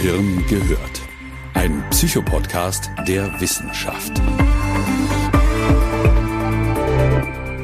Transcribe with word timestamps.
Gehirn 0.00 0.46
gehört. 0.46 1.02
Ein 1.54 1.82
Psychopodcast 1.90 2.88
der 3.08 3.40
Wissenschaft. 3.40 4.16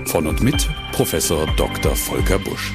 Von 0.06 0.26
und 0.26 0.42
mit 0.42 0.69
Professor 0.90 1.47
Dr. 1.56 1.94
Volker 1.94 2.40
Busch. 2.40 2.72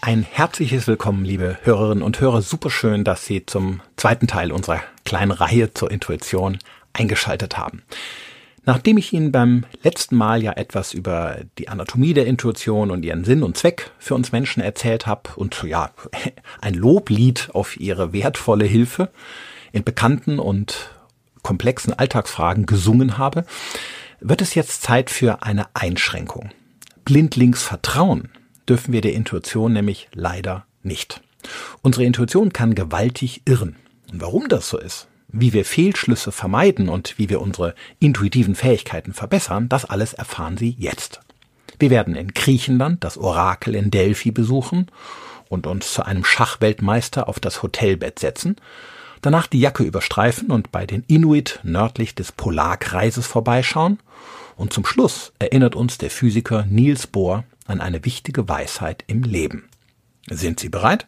Ein 0.00 0.26
herzliches 0.28 0.88
Willkommen, 0.88 1.24
liebe 1.24 1.58
Hörerinnen 1.62 2.02
und 2.02 2.20
Hörer. 2.20 2.42
Superschön, 2.42 3.04
dass 3.04 3.24
Sie 3.24 3.46
zum 3.46 3.82
zweiten 3.96 4.26
Teil 4.26 4.50
unserer 4.50 4.80
kleinen 5.04 5.30
Reihe 5.30 5.72
zur 5.72 5.92
Intuition 5.92 6.58
eingeschaltet 6.92 7.56
haben. 7.56 7.84
Nachdem 8.64 8.98
ich 8.98 9.12
Ihnen 9.12 9.32
beim 9.32 9.64
letzten 9.82 10.16
Mal 10.16 10.42
ja 10.42 10.52
etwas 10.52 10.92
über 10.92 11.38
die 11.58 11.68
Anatomie 11.68 12.12
der 12.12 12.26
Intuition 12.26 12.90
und 12.90 13.04
ihren 13.04 13.24
Sinn 13.24 13.42
und 13.42 13.56
Zweck 13.56 13.90
für 13.98 14.14
uns 14.14 14.32
Menschen 14.32 14.62
erzählt 14.62 15.06
habe 15.06 15.30
und 15.36 15.62
ja, 15.62 15.90
ein 16.60 16.74
Loblied 16.74 17.48
auf 17.52 17.80
Ihre 17.80 18.12
wertvolle 18.12 18.66
Hilfe 18.66 19.10
in 19.72 19.84
bekannten 19.84 20.38
und 20.38 20.90
komplexen 21.42 21.94
Alltagsfragen 21.94 22.66
gesungen 22.66 23.16
habe, 23.16 23.44
wird 24.20 24.42
es 24.42 24.54
jetzt 24.54 24.82
Zeit 24.82 25.10
für 25.10 25.42
eine 25.42 25.66
Einschränkung. 25.74 26.50
Blindlings 27.04 27.62
vertrauen 27.62 28.30
dürfen 28.68 28.92
wir 28.92 29.00
der 29.00 29.14
Intuition 29.14 29.72
nämlich 29.72 30.08
leider 30.12 30.66
nicht. 30.82 31.22
Unsere 31.82 32.04
Intuition 32.04 32.52
kann 32.52 32.74
gewaltig 32.74 33.42
irren. 33.46 33.76
Und 34.12 34.20
warum 34.20 34.48
das 34.48 34.68
so 34.68 34.78
ist, 34.78 35.08
wie 35.32 35.52
wir 35.52 35.64
Fehlschlüsse 35.64 36.32
vermeiden 36.32 36.88
und 36.88 37.18
wie 37.18 37.28
wir 37.28 37.40
unsere 37.40 37.74
intuitiven 37.98 38.54
Fähigkeiten 38.54 39.12
verbessern, 39.12 39.68
das 39.68 39.84
alles 39.84 40.12
erfahren 40.12 40.56
Sie 40.56 40.76
jetzt. 40.78 41.20
Wir 41.78 41.90
werden 41.90 42.14
in 42.14 42.34
Griechenland 42.34 43.04
das 43.04 43.16
Orakel 43.16 43.74
in 43.74 43.90
Delphi 43.90 44.30
besuchen 44.30 44.88
und 45.48 45.66
uns 45.66 45.92
zu 45.92 46.04
einem 46.04 46.24
Schachweltmeister 46.24 47.28
auf 47.28 47.40
das 47.40 47.62
Hotelbett 47.62 48.18
setzen, 48.18 48.56
danach 49.22 49.46
die 49.46 49.60
Jacke 49.60 49.82
überstreifen 49.82 50.50
und 50.50 50.72
bei 50.72 50.86
den 50.86 51.04
Inuit 51.08 51.60
nördlich 51.62 52.14
des 52.14 52.32
Polarkreises 52.32 53.26
vorbeischauen 53.26 53.98
und 54.56 54.74
zum 54.74 54.84
Schluss 54.84 55.32
erinnert 55.38 55.74
uns 55.74 55.96
der 55.96 56.10
Physiker 56.10 56.66
Niels 56.66 57.06
Bohr 57.06 57.44
an 57.66 57.80
eine 57.80 58.04
wichtige 58.04 58.46
Weisheit 58.46 59.04
im 59.06 59.22
Leben. 59.22 59.70
Sind 60.28 60.60
Sie 60.60 60.68
bereit? 60.68 61.06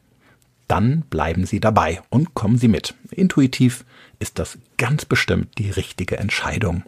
Dann 0.69 1.03
bleiben 1.11 1.45
Sie 1.45 1.61
dabei 1.61 2.01
und 2.09 2.33
kommen 2.33 2.57
Sie 2.57 2.69
mit. 2.69 2.95
Intuitiv 3.11 3.85
ist 4.23 4.39
das 4.39 4.57
ganz 4.79 5.05
bestimmt 5.05 5.59
die 5.59 5.71
richtige 5.71 6.17
Entscheidung. 6.17 6.85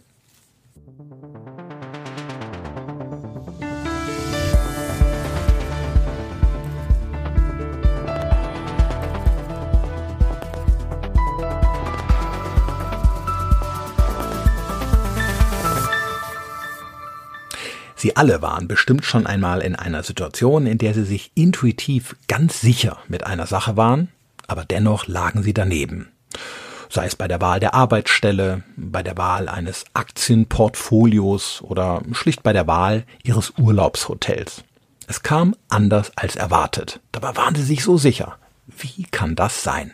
Sie 17.97 18.15
alle 18.15 18.41
waren 18.41 18.67
bestimmt 18.67 19.03
schon 19.03 19.25
einmal 19.25 19.61
in 19.61 19.75
einer 19.75 20.03
Situation, 20.03 20.67
in 20.67 20.77
der 20.77 20.93
sie 20.93 21.03
sich 21.03 21.31
intuitiv 21.35 22.15
ganz 22.27 22.61
sicher 22.61 22.99
mit 23.07 23.25
einer 23.25 23.47
Sache 23.47 23.75
waren, 23.75 24.09
aber 24.47 24.63
dennoch 24.63 25.07
lagen 25.07 25.43
sie 25.43 25.53
daneben 25.53 26.11
sei 26.89 27.05
es 27.05 27.15
bei 27.15 27.27
der 27.27 27.41
Wahl 27.41 27.59
der 27.59 27.73
Arbeitsstelle, 27.73 28.63
bei 28.75 29.03
der 29.03 29.17
Wahl 29.17 29.49
eines 29.49 29.85
Aktienportfolios 29.93 31.61
oder 31.61 32.01
schlicht 32.11 32.43
bei 32.43 32.53
der 32.53 32.67
Wahl 32.67 33.05
ihres 33.23 33.53
Urlaubshotels. 33.57 34.63
Es 35.07 35.21
kam 35.23 35.55
anders 35.69 36.11
als 36.15 36.35
erwartet. 36.35 36.99
Dabei 37.11 37.35
waren 37.35 37.55
sie 37.55 37.63
sich 37.63 37.83
so 37.83 37.97
sicher. 37.97 38.37
Wie 38.67 39.03
kann 39.11 39.35
das 39.35 39.63
sein? 39.63 39.93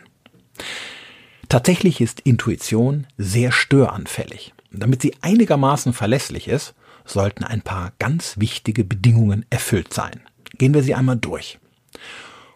Tatsächlich 1.48 2.00
ist 2.00 2.20
Intuition 2.20 3.06
sehr 3.18 3.52
störanfällig. 3.52 4.54
Damit 4.70 5.02
sie 5.02 5.14
einigermaßen 5.20 5.92
verlässlich 5.92 6.48
ist, 6.48 6.74
sollten 7.04 7.44
ein 7.44 7.60
paar 7.60 7.92
ganz 7.98 8.38
wichtige 8.38 8.84
Bedingungen 8.84 9.44
erfüllt 9.50 9.92
sein. 9.92 10.22
Gehen 10.56 10.72
wir 10.72 10.82
sie 10.82 10.94
einmal 10.94 11.16
durch. 11.16 11.58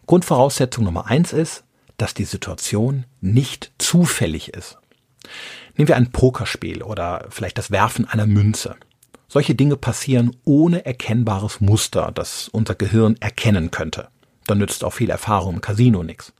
Grundvoraussetzung 0.07 0.85
Nummer 0.85 1.07
eins 1.09 1.33
ist, 1.33 1.65
dass 1.97 2.15
die 2.15 2.25
Situation 2.25 3.05
nicht 3.21 3.73
zufällig 3.79 4.55
ist. 4.55 4.79
Nehmen 5.77 5.89
wir 5.89 5.97
ein 5.97 6.13
Pokerspiel 6.13 6.83
oder 6.83 7.27
vielleicht 7.31 7.59
das 7.59 7.71
Werfen 7.71 8.07
einer 8.07 8.27
Münze. 8.27 8.77
Solche 9.29 9.55
Dinge 9.55 9.77
passieren 9.77 10.37
ohne 10.45 10.87
erkennbares 10.87 11.61
Muster, 11.61 12.13
das 12.15 12.49
unser 12.49 12.75
Gehirn 12.75 13.17
erkennen 13.21 13.71
könnte. 13.71 14.09
Dann 14.47 14.59
nützt 14.59 14.85
auch 14.85 14.93
viel 14.93 15.11
Erfahrung 15.11 15.57
im 15.57 15.61
Casino 15.61 16.03
nichts. 16.03 16.33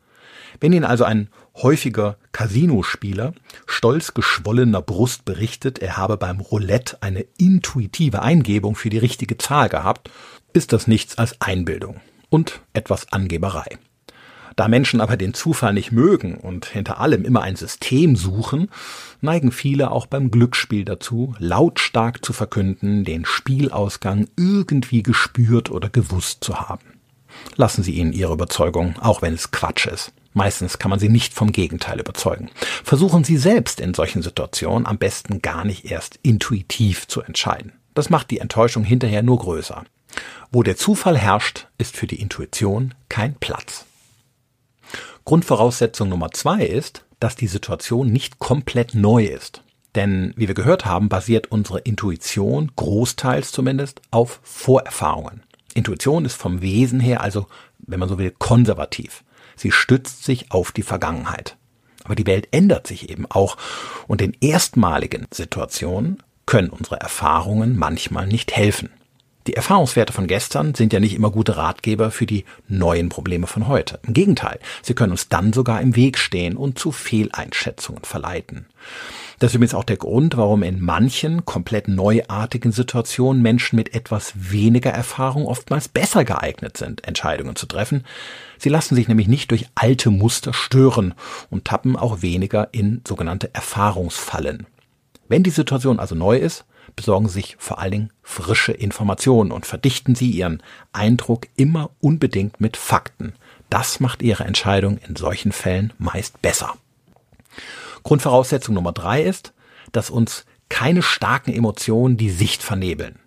Wenn 0.61 0.73
Ihnen 0.73 0.85
also 0.85 1.05
ein 1.05 1.29
häufiger 1.57 2.17
Casinospieler 2.33 3.35
stolz 3.67 4.15
geschwollener 4.15 4.83
Brust 4.83 5.25
berichtet, 5.25 5.79
er 5.81 5.97
habe 5.97 6.17
beim 6.17 6.41
Roulette 6.41 7.03
eine 7.03 7.27
intuitive 7.39 8.23
Eingebung 8.23 8.77
für 8.77 8.91
die 8.91 8.99
richtige 8.99 9.37
Zahl 9.37 9.69
gehabt, 9.69 10.11
ist 10.53 10.73
das 10.73 10.87
nichts 10.87 11.19
als 11.19 11.41
Einbildung 11.41 12.01
und 12.31 12.61
etwas 12.73 13.13
Angeberei. 13.13 13.79
Da 14.57 14.69
Menschen 14.69 15.03
aber 15.03 15.19
den 15.19 15.35
Zufall 15.35 15.75
nicht 15.75 15.93
mögen 15.93 16.37
und 16.37 16.65
hinter 16.65 16.99
allem 16.99 17.27
immer 17.27 17.43
ein 17.43 17.57
System 17.57 18.17
suchen, 18.17 18.71
neigen 19.21 19.53
viele 19.53 19.91
auch 19.91 20.07
beim 20.07 20.31
Glücksspiel 20.31 20.87
dazu, 20.87 21.35
lautstark 21.39 22.25
zu 22.25 22.33
verkünden, 22.33 23.05
den 23.05 23.27
Spielausgang 23.27 24.29
irgendwie 24.37 25.03
gespürt 25.03 25.71
oder 25.71 25.91
gewusst 25.91 26.43
zu 26.43 26.59
haben. 26.59 26.95
Lassen 27.57 27.83
Sie 27.83 27.93
ihnen 27.93 28.15
Ihre 28.15 28.33
Überzeugung, 28.33 28.95
auch 28.99 29.21
wenn 29.21 29.35
es 29.35 29.51
Quatsch 29.51 29.87
ist. 29.87 30.13
Meistens 30.33 30.79
kann 30.79 30.91
man 30.91 30.99
sie 30.99 31.09
nicht 31.09 31.33
vom 31.33 31.51
Gegenteil 31.53 31.99
überzeugen. 31.99 32.51
Versuchen 32.85 33.25
Sie 33.25 33.39
selbst 33.39 33.81
in 33.81 33.95
solchen 33.95 34.23
Situationen 34.23 34.87
am 34.87 34.99
besten 34.99 35.41
gar 35.41 35.65
nicht 35.65 35.91
erst 35.91 36.19
intuitiv 36.23 37.09
zu 37.09 37.23
entscheiden. 37.23 37.73
Das 37.95 38.11
macht 38.11 38.31
die 38.31 38.41
Enttäuschung 38.41 38.85
hinterher 38.85 39.23
nur 39.23 39.39
größer. 39.39 39.85
Wo 40.53 40.63
der 40.63 40.77
Zufall 40.77 41.17
herrscht, 41.17 41.69
ist 41.79 41.97
für 41.97 42.07
die 42.07 42.21
Intuition 42.21 42.95
kein 43.09 43.35
Platz. 43.35 43.87
Grundvoraussetzung 45.27 46.09
Nummer 46.09 46.31
zwei 46.31 46.65
ist, 46.65 47.05
dass 47.19 47.35
die 47.35 47.49
Situation 47.49 48.13
nicht 48.13 48.39
komplett 48.39 48.95
neu 48.95 49.25
ist. 49.25 49.65
Denn, 49.97 50.33
wie 50.37 50.47
wir 50.47 50.55
gehört 50.55 50.87
haben, 50.87 51.09
basiert 51.09 51.51
unsere 51.51 51.81
Intuition, 51.81 52.71
großteils 52.77 53.51
zumindest, 53.51 54.01
auf 54.13 54.39
Vorerfahrungen. 54.45 55.43
Intuition 55.75 56.25
ist 56.25 56.37
vom 56.37 56.63
Wesen 56.63 57.01
her 57.01 57.23
also, 57.23 57.49
wenn 57.79 57.99
man 57.99 58.09
so 58.09 58.19
will, 58.19 58.33
konservativ. 58.39 59.25
Sie 59.57 59.73
stützt 59.73 60.23
sich 60.23 60.53
auf 60.53 60.71
die 60.71 60.85
Vergangenheit. 60.85 61.57
Aber 62.05 62.15
die 62.15 62.27
Welt 62.27 62.47
ändert 62.53 62.87
sich 62.87 63.11
eben 63.11 63.27
auch 63.29 63.57
und 64.07 64.23
in 64.23 64.37
erstmaligen 64.41 65.27
Situationen 65.35 66.23
können 66.47 66.71
unsere 66.71 67.01
Erfahrungen 67.01 67.77
manchmal 67.77 68.29
nicht 68.29 68.55
helfen. 68.55 68.91
Die 69.47 69.55
Erfahrungswerte 69.55 70.13
von 70.13 70.27
gestern 70.27 70.75
sind 70.75 70.93
ja 70.93 70.99
nicht 70.99 71.15
immer 71.15 71.31
gute 71.31 71.57
Ratgeber 71.57 72.11
für 72.11 72.27
die 72.27 72.45
neuen 72.67 73.09
Probleme 73.09 73.47
von 73.47 73.69
heute. 73.69 74.01
Im 74.05 74.13
Gegenteil, 74.13 74.59
sie 74.83 74.95
können 74.95 75.13
uns 75.13 75.29
dann 75.29 75.53
sogar 75.53 75.81
im 75.81 75.95
Weg 75.95 76.19
stehen 76.19 76.57
und 76.57 76.79
zu 76.81 76.91
Fehleinschätzungen 76.91 78.03
verleiten. 78.03 78.67
Das 79.39 79.51
ist 79.51 79.55
übrigens 79.55 79.75
auch 79.75 79.85
der 79.85 79.99
Grund, 79.99 80.37
warum 80.37 80.63
in 80.63 80.81
manchen 80.81 81.45
komplett 81.45 81.87
neuartigen 81.87 82.73
Situationen 82.73 83.41
Menschen 83.41 83.77
mit 83.77 83.95
etwas 83.95 84.33
weniger 84.35 84.91
Erfahrung 84.91 85.47
oftmals 85.47 85.89
besser 85.89 86.25
geeignet 86.25 86.77
sind, 86.77 87.07
Entscheidungen 87.07 87.55
zu 87.55 87.67
treffen. 87.67 88.05
Sie 88.59 88.71
lassen 88.71 88.95
sich 88.95 89.07
nämlich 89.07 89.29
nicht 89.29 89.51
durch 89.53 89.67
alte 89.75 90.11
Muster 90.11 90.55
stören 90.55 91.15
und 91.51 91.67
tappen 91.67 91.97
auch 91.97 92.23
weniger 92.23 92.69
in 92.73 93.03
sogenannte 93.07 93.55
Erfahrungsfallen. 93.55 94.67
Wenn 95.29 95.43
die 95.43 95.51
Situation 95.51 95.99
also 95.99 96.15
neu 96.15 96.37
ist, 96.37 96.65
besorgen 96.95 97.29
Sie 97.29 97.35
sich 97.35 97.57
vor 97.59 97.79
allen 97.79 97.91
Dingen 97.91 98.13
frische 98.23 98.73
Informationen 98.73 99.51
und 99.53 99.67
verdichten 99.67 100.15
Sie 100.15 100.31
Ihren 100.31 100.63
Eindruck 100.93 101.49
immer 101.57 101.91
unbedingt 102.01 102.61
mit 102.61 102.77
Fakten. 102.77 103.35
Das 103.69 104.01
macht 104.01 104.23
Ihre 104.23 104.45
Entscheidung 104.45 104.99
in 104.99 105.17
solchen 105.17 105.53
Fällen 105.53 105.93
meist 105.99 106.41
besser. 106.43 106.75
Grundvoraussetzung 108.05 108.75
Nummer 108.75 108.93
drei 108.93 109.23
ist, 109.23 109.53
dass 109.93 110.11
uns 110.11 110.47
keine 110.69 111.03
starken 111.03 111.53
Emotionen 111.53 112.17
die 112.17 112.31
Sicht 112.31 112.63
vernebeln. 112.63 113.19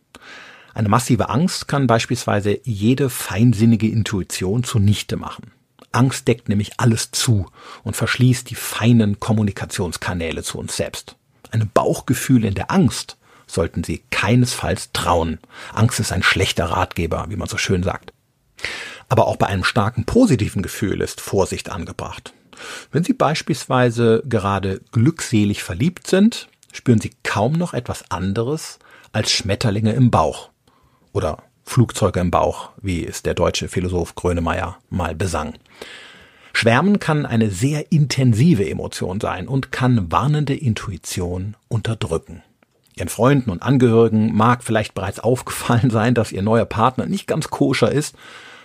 Eine 0.74 0.90
massive 0.90 1.30
Angst 1.30 1.68
kann 1.68 1.88
beispielsweise 1.88 2.60
jede 2.64 3.10
feinsinnige 3.10 3.90
Intuition 3.90 4.64
zunichte 4.64 5.18
machen. 5.18 5.52
Angst 5.92 6.28
deckt 6.28 6.48
nämlich 6.48 6.80
alles 6.80 7.12
zu 7.12 7.48
und 7.84 7.96
verschließt 7.96 8.50
die 8.50 8.56
feinen 8.56 9.20
Kommunikationskanäle 9.20 10.44
zu 10.44 10.60
uns 10.60 10.78
selbst. 10.78 11.19
Ein 11.52 11.70
Bauchgefühl 11.74 12.46
in 12.46 12.56
der 12.56 12.72
Angst 12.72 13.18
sollten 13.48 13.84
Sie 13.84 14.04
keinesfalls 14.12 14.92
trauen. 14.94 15.40
Angst 15.74 16.00
ist 16.00 16.12
ein 16.12 16.24
schlechter 16.24 16.66
Ratgeber, 16.66 17.26
wie 17.30 17.36
man 17.36 17.48
so 17.48 17.58
schön 17.58 17.84
sagt. 17.84 18.14
Aber 19.08 19.28
auch 19.28 19.38
bei 19.38 19.48
einem 19.48 19.64
starken 19.64 20.06
positiven 20.06 20.62
Gefühl 20.62 21.02
ist 21.02 21.22
Vorsicht 21.22 21.70
angebracht. 21.72 22.34
Wenn 22.92 23.04
Sie 23.04 23.14
beispielsweise 23.14 24.22
gerade 24.28 24.82
glückselig 24.92 25.64
verliebt 25.64 26.08
sind, 26.08 26.48
spüren 26.72 27.02
Sie 27.02 27.12
kaum 27.24 27.54
noch 27.54 27.74
etwas 27.74 28.12
anderes 28.12 28.80
als 29.12 29.32
Schmetterlinge 29.32 29.94
im 29.94 30.12
Bauch. 30.12 30.50
Oder 31.12 31.42
Flugzeuge 31.64 32.20
im 32.20 32.32
Bauch, 32.32 32.70
wie 32.82 33.06
es 33.06 33.24
der 33.24 33.34
deutsche 33.34 33.68
Philosoph 33.68 34.16
Grönemeyer 34.16 34.78
mal 34.90 35.16
besang. 35.16 35.54
Schwärmen 36.60 37.00
kann 37.00 37.26
eine 37.26 37.52
sehr 37.52 37.90
intensive 37.90 38.70
Emotion 38.70 39.22
sein 39.22 39.48
und 39.48 39.72
kann 39.72 40.12
warnende 40.12 40.54
Intuition 40.54 41.56
unterdrücken. 41.70 42.44
Ihren 42.98 43.08
Freunden 43.08 43.50
und 43.50 43.64
Angehörigen 43.64 44.36
mag 44.36 44.62
vielleicht 44.62 44.94
bereits 44.94 45.20
aufgefallen 45.22 45.90
sein, 45.90 46.16
dass 46.16 46.34
ihr 46.34 46.42
neuer 46.42 46.66
Partner 46.66 47.06
nicht 47.06 47.28
ganz 47.28 47.50
koscher 47.50 47.90
ist, 47.90 48.14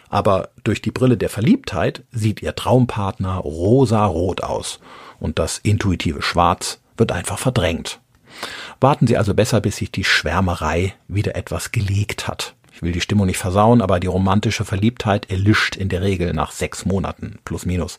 aber 0.09 0.49
durch 0.65 0.83
die 0.83 0.91
Brille 0.91 1.17
der 1.17 1.29
Verliebtheit 1.29 2.03
sieht 2.11 2.43
ihr 2.43 2.57
Traumpartner 2.57 3.37
rosa-rot 3.37 4.43
aus 4.43 4.81
und 5.21 5.39
das 5.39 5.59
intuitive 5.59 6.21
Schwarz 6.21 6.81
wird 6.97 7.13
einfach 7.13 7.39
verdrängt. 7.39 8.01
Warten 8.81 9.07
Sie 9.07 9.17
also 9.17 9.35
besser, 9.35 9.61
bis 9.61 9.77
sich 9.77 9.93
die 9.93 10.03
Schwärmerei 10.03 10.95
wieder 11.07 11.37
etwas 11.37 11.71
gelegt 11.71 12.27
hat. 12.27 12.57
Ich 12.75 12.83
will 12.83 12.93
die 12.93 13.01
Stimmung 13.01 13.27
nicht 13.27 13.39
versauen, 13.39 13.81
aber 13.81 14.01
die 14.01 14.09
romantische 14.09 14.65
Verliebtheit 14.65 15.31
erlischt 15.31 15.77
in 15.77 15.89
der 15.89 16.03
Regel 16.03 16.33
nach 16.33 16.51
sechs 16.51 16.85
Monaten, 16.85 17.39
plus 17.45 17.67
minus. 17.67 17.99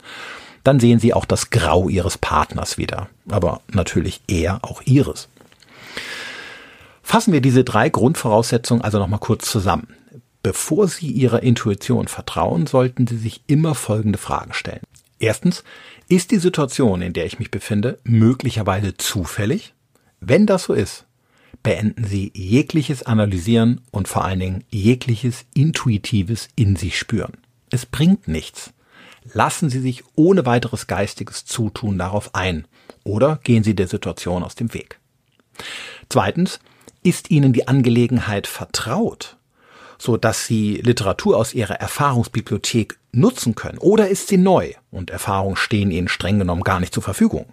Dann 0.65 0.81
sehen 0.81 0.99
Sie 0.99 1.13
auch 1.13 1.25
das 1.25 1.49
Grau 1.49 1.87
Ihres 1.87 2.17
Partners 2.17 2.77
wieder, 2.77 3.07
aber 3.29 3.61
natürlich 3.71 4.21
eher 4.27 4.59
auch 4.63 4.81
Ihres. 4.83 5.29
Fassen 7.03 7.31
wir 7.31 7.39
diese 7.39 7.63
drei 7.63 7.87
Grundvoraussetzungen 7.87 8.83
also 8.83 8.99
nochmal 8.99 9.19
kurz 9.19 9.49
zusammen. 9.49 9.87
Bevor 10.43 10.87
Sie 10.87 11.07
Ihrer 11.07 11.41
Intuition 11.41 12.07
vertrauen, 12.07 12.67
sollten 12.67 13.07
Sie 13.07 13.17
sich 13.17 13.41
immer 13.47 13.75
folgende 13.75 14.17
Fragen 14.17 14.53
stellen. 14.53 14.81
Erstens, 15.19 15.63
ist 16.09 16.31
die 16.31 16.39
Situation, 16.39 17.01
in 17.01 17.13
der 17.13 17.25
ich 17.25 17.39
mich 17.39 17.49
befinde, 17.49 17.99
möglicherweise 18.03 18.97
zufällig? 18.97 19.73
Wenn 20.19 20.45
das 20.45 20.65
so 20.65 20.73
ist, 20.73 21.04
beenden 21.63 22.05
Sie 22.05 22.31
jegliches 22.33 23.03
Analysieren 23.03 23.81
und 23.91 24.07
vor 24.07 24.25
allen 24.25 24.39
Dingen 24.39 24.63
jegliches 24.69 25.45
Intuitives 25.53 26.49
in 26.55 26.75
sich 26.75 26.97
spüren. 26.97 27.33
Es 27.69 27.85
bringt 27.85 28.27
nichts. 28.27 28.73
Lassen 29.33 29.69
Sie 29.69 29.79
sich 29.79 30.03
ohne 30.15 30.45
weiteres 30.45 30.87
geistiges 30.87 31.45
Zutun 31.45 31.97
darauf 31.97 32.35
ein 32.35 32.67
oder 33.03 33.39
gehen 33.43 33.63
Sie 33.63 33.75
der 33.75 33.87
Situation 33.87 34.43
aus 34.43 34.55
dem 34.55 34.73
Weg. 34.73 34.99
Zweitens, 36.09 36.59
ist 37.05 37.29
Ihnen 37.29 37.53
die 37.53 37.67
Angelegenheit 37.67 38.47
vertraut, 38.47 39.37
so 39.97 40.17
dass 40.17 40.45
Sie 40.45 40.75
Literatur 40.77 41.37
aus 41.37 41.53
Ihrer 41.53 41.75
Erfahrungsbibliothek 41.75 42.97
nutzen 43.11 43.55
können, 43.55 43.77
oder 43.77 44.09
ist 44.09 44.27
sie 44.27 44.37
neu 44.37 44.73
und 44.91 45.09
Erfahrungen 45.09 45.55
stehen 45.55 45.91
Ihnen 45.91 46.07
streng 46.07 46.39
genommen 46.39 46.63
gar 46.63 46.79
nicht 46.79 46.93
zur 46.93 47.03
Verfügung? 47.03 47.45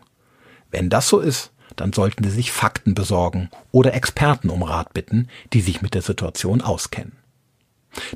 Wenn 0.71 0.89
das 0.89 1.09
so 1.09 1.21
ist, 1.21 1.52
dann 1.77 1.93
sollten 1.93 2.25
Sie 2.25 2.31
sich 2.31 2.53
Fakten 2.53 2.95
besorgen 2.95 3.51
oder 3.71 3.95
Experten 3.95 4.51
um 4.51 4.63
Rat 4.63 4.95
bitten, 4.95 5.29
die 5.53 5.61
sich 5.61 5.83
mit 5.83 5.95
der 5.95 6.03
Situation 6.03 6.61
auskennen. 6.61 7.13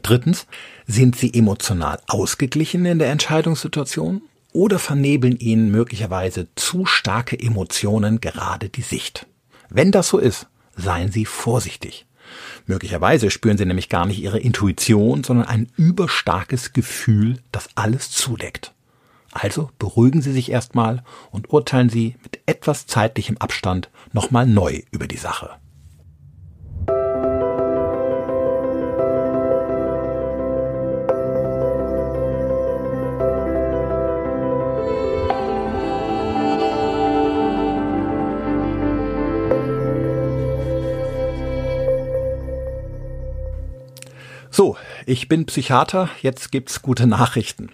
Drittens, 0.02 0.46
sind 0.86 1.16
Sie 1.16 1.32
emotional 1.34 2.00
ausgeglichen 2.06 2.86
in 2.86 2.98
der 2.98 3.10
Entscheidungssituation 3.10 4.22
oder 4.52 4.78
vernebeln 4.78 5.36
Ihnen 5.36 5.70
möglicherweise 5.70 6.48
zu 6.54 6.86
starke 6.86 7.38
Emotionen 7.38 8.20
gerade 8.20 8.68
die 8.68 8.82
Sicht? 8.82 9.26
Wenn 9.68 9.92
das 9.92 10.08
so 10.08 10.18
ist, 10.18 10.46
seien 10.76 11.12
Sie 11.12 11.26
vorsichtig. 11.26 12.06
Möglicherweise 12.66 13.30
spüren 13.30 13.58
Sie 13.58 13.66
nämlich 13.66 13.88
gar 13.88 14.06
nicht 14.06 14.20
Ihre 14.20 14.38
Intuition, 14.38 15.24
sondern 15.24 15.46
ein 15.46 15.70
überstarkes 15.76 16.72
Gefühl, 16.72 17.38
das 17.52 17.68
alles 17.74 18.10
zudeckt. 18.10 18.72
Also 19.38 19.68
beruhigen 19.78 20.22
Sie 20.22 20.32
sich 20.32 20.50
erstmal 20.50 21.02
und 21.30 21.52
urteilen 21.52 21.90
Sie 21.90 22.16
mit 22.22 22.40
etwas 22.46 22.86
zeitlichem 22.86 23.36
Abstand 23.36 23.90
nochmal 24.14 24.46
neu 24.46 24.80
über 24.90 25.06
die 25.06 25.18
Sache. 25.18 25.50
So, 44.50 44.78
ich 45.04 45.28
bin 45.28 45.44
Psychiater, 45.44 46.08
jetzt 46.22 46.50
gibt's 46.50 46.80
gute 46.80 47.06
Nachrichten. 47.06 47.70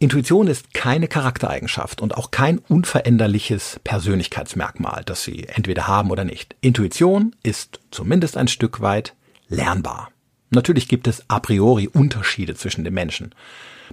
Intuition 0.00 0.46
ist 0.46 0.74
keine 0.74 1.08
Charaktereigenschaft 1.08 2.00
und 2.00 2.16
auch 2.16 2.30
kein 2.30 2.58
unveränderliches 2.58 3.80
Persönlichkeitsmerkmal, 3.82 5.02
das 5.04 5.24
Sie 5.24 5.48
entweder 5.48 5.88
haben 5.88 6.12
oder 6.12 6.24
nicht. 6.24 6.54
Intuition 6.60 7.34
ist 7.42 7.80
zumindest 7.90 8.36
ein 8.36 8.46
Stück 8.46 8.80
weit 8.80 9.14
lernbar. 9.48 10.10
Natürlich 10.50 10.86
gibt 10.86 11.08
es 11.08 11.24
a 11.28 11.40
priori 11.40 11.88
Unterschiede 11.88 12.54
zwischen 12.54 12.84
den 12.84 12.94
Menschen. 12.94 13.34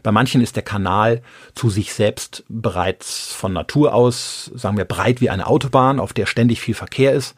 Bei 0.03 0.11
manchen 0.11 0.41
ist 0.41 0.55
der 0.55 0.63
Kanal 0.63 1.23
zu 1.55 1.71
sich 1.71 1.91
selbst 1.91 2.43
bereits 2.49 3.33
von 3.33 3.51
Natur 3.51 3.95
aus, 3.95 4.51
sagen 4.53 4.77
wir, 4.77 4.85
breit 4.85 5.21
wie 5.21 5.31
eine 5.31 5.47
Autobahn, 5.47 5.99
auf 5.99 6.13
der 6.13 6.27
ständig 6.27 6.61
viel 6.61 6.75
Verkehr 6.75 7.13
ist. 7.13 7.33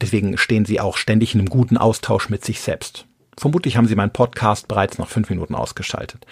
Deswegen 0.00 0.38
stehen 0.38 0.64
sie 0.64 0.80
auch 0.80 0.96
ständig 0.96 1.34
in 1.34 1.40
einem 1.40 1.50
guten 1.50 1.76
Austausch 1.76 2.30
mit 2.30 2.42
sich 2.42 2.60
selbst. 2.60 3.04
Vermutlich 3.36 3.76
haben 3.76 3.86
Sie 3.86 3.96
meinen 3.96 4.12
Podcast 4.12 4.66
bereits 4.66 4.96
nach 4.96 5.08
fünf 5.08 5.28
Minuten 5.28 5.54
ausgeschaltet. 5.54 6.24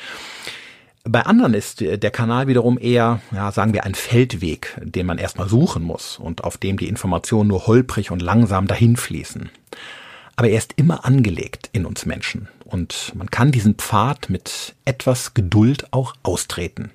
Bei 1.06 1.26
anderen 1.26 1.52
ist 1.52 1.80
der 1.82 2.10
Kanal 2.10 2.46
wiederum 2.46 2.78
eher, 2.78 3.20
ja, 3.30 3.52
sagen 3.52 3.74
wir, 3.74 3.84
ein 3.84 3.94
Feldweg, 3.94 4.80
den 4.82 5.04
man 5.04 5.18
erstmal 5.18 5.50
suchen 5.50 5.82
muss 5.82 6.18
und 6.18 6.44
auf 6.44 6.56
dem 6.56 6.78
die 6.78 6.88
Informationen 6.88 7.48
nur 7.48 7.66
holprig 7.66 8.10
und 8.10 8.22
langsam 8.22 8.66
dahin 8.66 8.96
fließen. 8.96 9.50
Aber 10.36 10.48
er 10.48 10.56
ist 10.56 10.72
immer 10.76 11.04
angelegt 11.04 11.68
in 11.72 11.84
uns 11.84 12.06
Menschen 12.06 12.48
und 12.64 13.12
man 13.14 13.30
kann 13.30 13.52
diesen 13.52 13.74
Pfad 13.74 14.30
mit 14.30 14.74
etwas 14.86 15.34
Geduld 15.34 15.92
auch 15.92 16.14
austreten. 16.22 16.90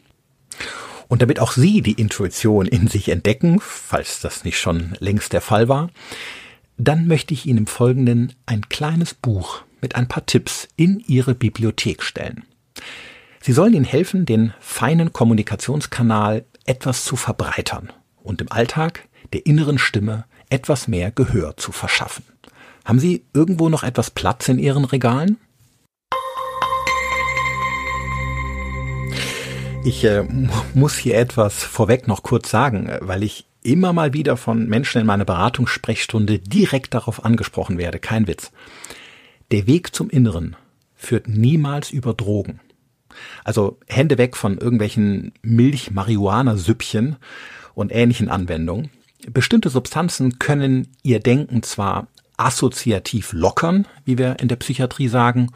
Und 1.08 1.22
damit 1.22 1.40
auch 1.40 1.52
Sie 1.52 1.82
die 1.84 1.94
Intuition 1.94 2.66
in 2.66 2.88
sich 2.88 3.10
entdecken, 3.10 3.60
falls 3.62 4.22
das 4.22 4.44
nicht 4.44 4.60
schon 4.60 4.96
längst 5.00 5.34
der 5.34 5.42
Fall 5.42 5.70
war, 5.70 5.92
dann 6.78 7.06
möchte 7.06 7.36
ich 7.36 7.46
Ihnen 7.46 7.60
im 7.60 7.68
Folgenden 7.68 8.34
ein 8.48 8.70
kleines 8.70 9.14
Buch 9.14 9.62
mit 9.82 9.96
ein 9.96 10.08
paar 10.08 10.26
Tipps 10.26 10.68
in 10.78 11.00
Ihre 11.08 11.36
Bibliothek 11.36 12.02
stellen. 12.02 12.44
Sie 13.50 13.54
sollen 13.54 13.74
Ihnen 13.74 13.84
helfen, 13.84 14.28
den 14.28 14.54
feinen 14.60 15.12
Kommunikationskanal 15.12 16.46
etwas 16.66 17.04
zu 17.04 17.16
verbreitern 17.16 17.92
und 18.22 18.42
im 18.42 18.51
Alltag 18.51 19.10
der 19.34 19.48
inneren 19.48 19.80
Stimme 19.80 20.25
etwas 20.51 20.88
mehr 20.88 21.10
Gehör 21.10 21.57
zu 21.57 21.72
verschaffen. 21.72 22.24
Haben 22.86 23.00
Sie 23.00 23.24
irgendwo 23.34 23.69
noch 23.69 23.81
etwas 23.81 24.12
Platz 24.12 24.50
in 24.50 24.60
Ihren 24.60 24.86
Regalen? 24.86 25.38
Ich 29.84 30.03
äh, 30.03 30.25
muss 30.75 31.00
hier 31.00 31.18
etwas 31.18 31.63
vorweg 31.63 32.08
noch 32.08 32.22
kurz 32.22 32.51
sagen, 32.51 33.00
weil 33.01 33.24
ich 33.24 33.48
immer 33.63 33.94
mal 33.94 34.13
wieder 34.13 34.38
von 34.38 34.68
Menschen 34.68 35.01
in 35.01 35.08
meiner 35.08 35.25
Beratungssprechstunde 35.25 36.38
direkt 36.38 36.94
darauf 36.94 37.25
angesprochen 37.25 37.79
werde. 37.79 37.98
Kein 37.98 38.27
Witz. 38.27 38.51
Der 39.50 39.65
Weg 39.65 39.96
zum 39.96 40.12
Inneren 40.12 40.56
führt 40.94 41.27
niemals 41.27 41.89
über 41.89 42.13
Drogen. 42.13 42.60
Also 43.44 43.80
Hände 43.88 44.18
weg 44.18 44.36
von 44.36 44.58
irgendwelchen 44.58 45.34
Milch-Marihuana-Süppchen 45.42 47.18
und 47.74 47.94
ähnlichen 47.94 48.30
Anwendungen. 48.30 48.90
Bestimmte 49.32 49.70
Substanzen 49.70 50.40
können 50.40 50.88
ihr 51.04 51.20
Denken 51.20 51.64
zwar 51.64 52.08
assoziativ 52.38 53.34
lockern, 53.34 53.86
wie 54.06 54.18
wir 54.18 54.40
in 54.40 54.48
der 54.48 54.56
Psychiatrie 54.56 55.10
sagen, 55.10 55.52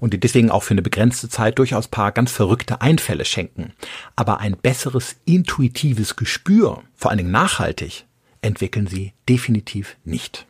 und 0.00 0.22
deswegen 0.22 0.50
auch 0.50 0.62
für 0.62 0.72
eine 0.72 0.82
begrenzte 0.82 1.28
Zeit 1.28 1.58
durchaus 1.58 1.88
paar 1.88 2.12
ganz 2.12 2.32
verrückte 2.32 2.80
Einfälle 2.80 3.26
schenken. 3.26 3.74
Aber 4.16 4.40
ein 4.40 4.56
besseres 4.56 5.16
intuitives 5.26 6.16
Gespür, 6.16 6.82
vor 6.96 7.10
allen 7.10 7.18
Dingen 7.18 7.30
nachhaltig, 7.30 8.06
entwickeln 8.40 8.86
sie 8.86 9.12
definitiv 9.28 9.96
nicht. 10.04 10.46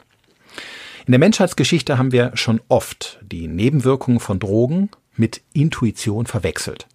In 1.07 1.12
der 1.12 1.19
Menschheitsgeschichte 1.19 1.99
haben 1.99 2.12
wir 2.12 2.33
schon 2.35 2.61
oft 2.69 3.19
die 3.23 3.49
Nebenwirkungen 3.49 4.21
von 4.21 4.38
Drogen 4.38 4.90
mit 5.20 5.42
Intuition 5.52 6.26
verwechselt. 6.26 6.88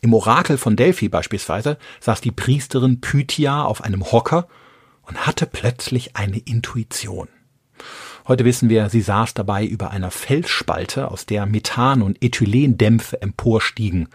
Im 0.00 0.14
Orakel 0.14 0.56
von 0.56 0.76
Delphi 0.76 1.08
beispielsweise 1.08 1.78
saß 2.00 2.20
die 2.20 2.32
Priesterin 2.32 3.00
Pythia 3.00 3.64
auf 3.64 3.82
einem 3.82 4.10
Hocker 4.10 4.48
und 5.02 5.26
hatte 5.26 5.46
plötzlich 5.46 6.16
eine 6.16 6.38
Intuition. 6.38 7.28
Heute 8.26 8.44
wissen 8.44 8.68
wir, 8.68 8.90
sie 8.90 9.00
saß 9.00 9.34
dabei 9.34 9.64
über 9.64 9.90
einer 9.90 10.10
Felsspalte, 10.10 11.10
aus 11.10 11.24
der 11.24 11.46
Methan- 11.46 12.02
und 12.02 12.22
Ethylendämpfe 12.22 13.22
emporstiegen. 13.22 14.08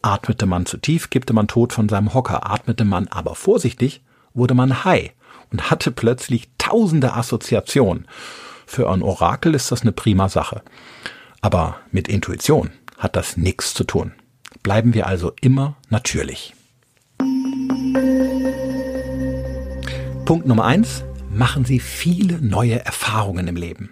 Atmete 0.00 0.46
man 0.46 0.66
zu 0.66 0.76
tief, 0.76 1.10
kippte 1.10 1.32
man 1.32 1.48
tot 1.48 1.72
von 1.72 1.88
seinem 1.88 2.14
Hocker. 2.14 2.50
Atmete 2.50 2.84
man 2.84 3.08
aber 3.08 3.34
vorsichtig, 3.34 4.02
wurde 4.34 4.54
man 4.54 4.84
high 4.84 5.12
und 5.50 5.70
hatte 5.70 5.90
plötzlich 5.90 6.50
tausende 6.58 7.14
Assoziationen. 7.14 8.06
Für 8.66 8.90
ein 8.90 9.02
Orakel 9.02 9.54
ist 9.54 9.72
das 9.72 9.82
eine 9.82 9.92
prima 9.92 10.28
Sache. 10.28 10.62
Aber 11.42 11.80
mit 11.90 12.06
Intuition 12.08 12.70
hat 12.96 13.16
das 13.16 13.36
nichts 13.36 13.74
zu 13.74 13.82
tun. 13.82 14.12
Bleiben 14.62 14.94
wir 14.94 15.08
also 15.08 15.32
immer 15.40 15.76
natürlich. 15.90 16.54
Punkt 20.24 20.46
Nummer 20.46 20.64
eins. 20.64 21.04
Machen 21.34 21.64
Sie 21.64 21.80
viele 21.80 22.40
neue 22.40 22.84
Erfahrungen 22.84 23.48
im 23.48 23.56
Leben. 23.56 23.90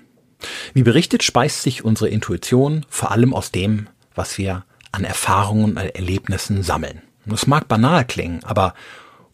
Wie 0.74 0.82
berichtet, 0.82 1.22
speist 1.22 1.62
sich 1.62 1.84
unsere 1.84 2.08
Intuition 2.08 2.86
vor 2.88 3.10
allem 3.10 3.34
aus 3.34 3.50
dem, 3.50 3.88
was 4.14 4.38
wir 4.38 4.64
an 4.92 5.04
Erfahrungen 5.04 5.64
und 5.64 5.76
Erlebnissen 5.76 6.62
sammeln. 6.62 7.02
Das 7.26 7.46
mag 7.46 7.66
banal 7.66 8.04
klingen, 8.04 8.44
aber 8.44 8.74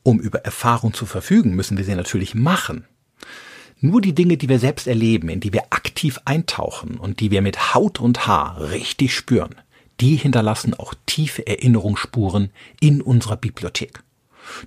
um 0.02 0.20
über 0.20 0.38
Erfahrung 0.40 0.94
zu 0.94 1.04
verfügen, 1.04 1.54
müssen 1.54 1.76
wir 1.76 1.85
sie 1.85 1.94
natürlich 1.94 2.35
machen. 2.35 2.87
Nur 3.80 4.00
die 4.00 4.14
Dinge, 4.14 4.38
die 4.38 4.49
wir 4.49 4.59
selbst 4.59 4.87
erleben, 4.87 5.28
in 5.28 5.40
die 5.40 5.52
wir 5.52 5.64
aktiv 5.71 6.18
eintauchen 6.25 6.97
und 6.97 7.21
die 7.21 7.30
wir 7.30 7.42
mit 7.42 7.75
Haut 7.75 8.00
und 8.00 8.26
Haar 8.26 8.71
richtig 8.71 9.14
spüren, 9.14 9.54
die 10.00 10.16
hinterlassen 10.16 10.73
auch 10.75 10.95
tiefe 11.04 11.47
Erinnerungsspuren 11.47 12.50
in 12.80 13.02
unserer 13.02 13.37
Bibliothek. 13.37 14.02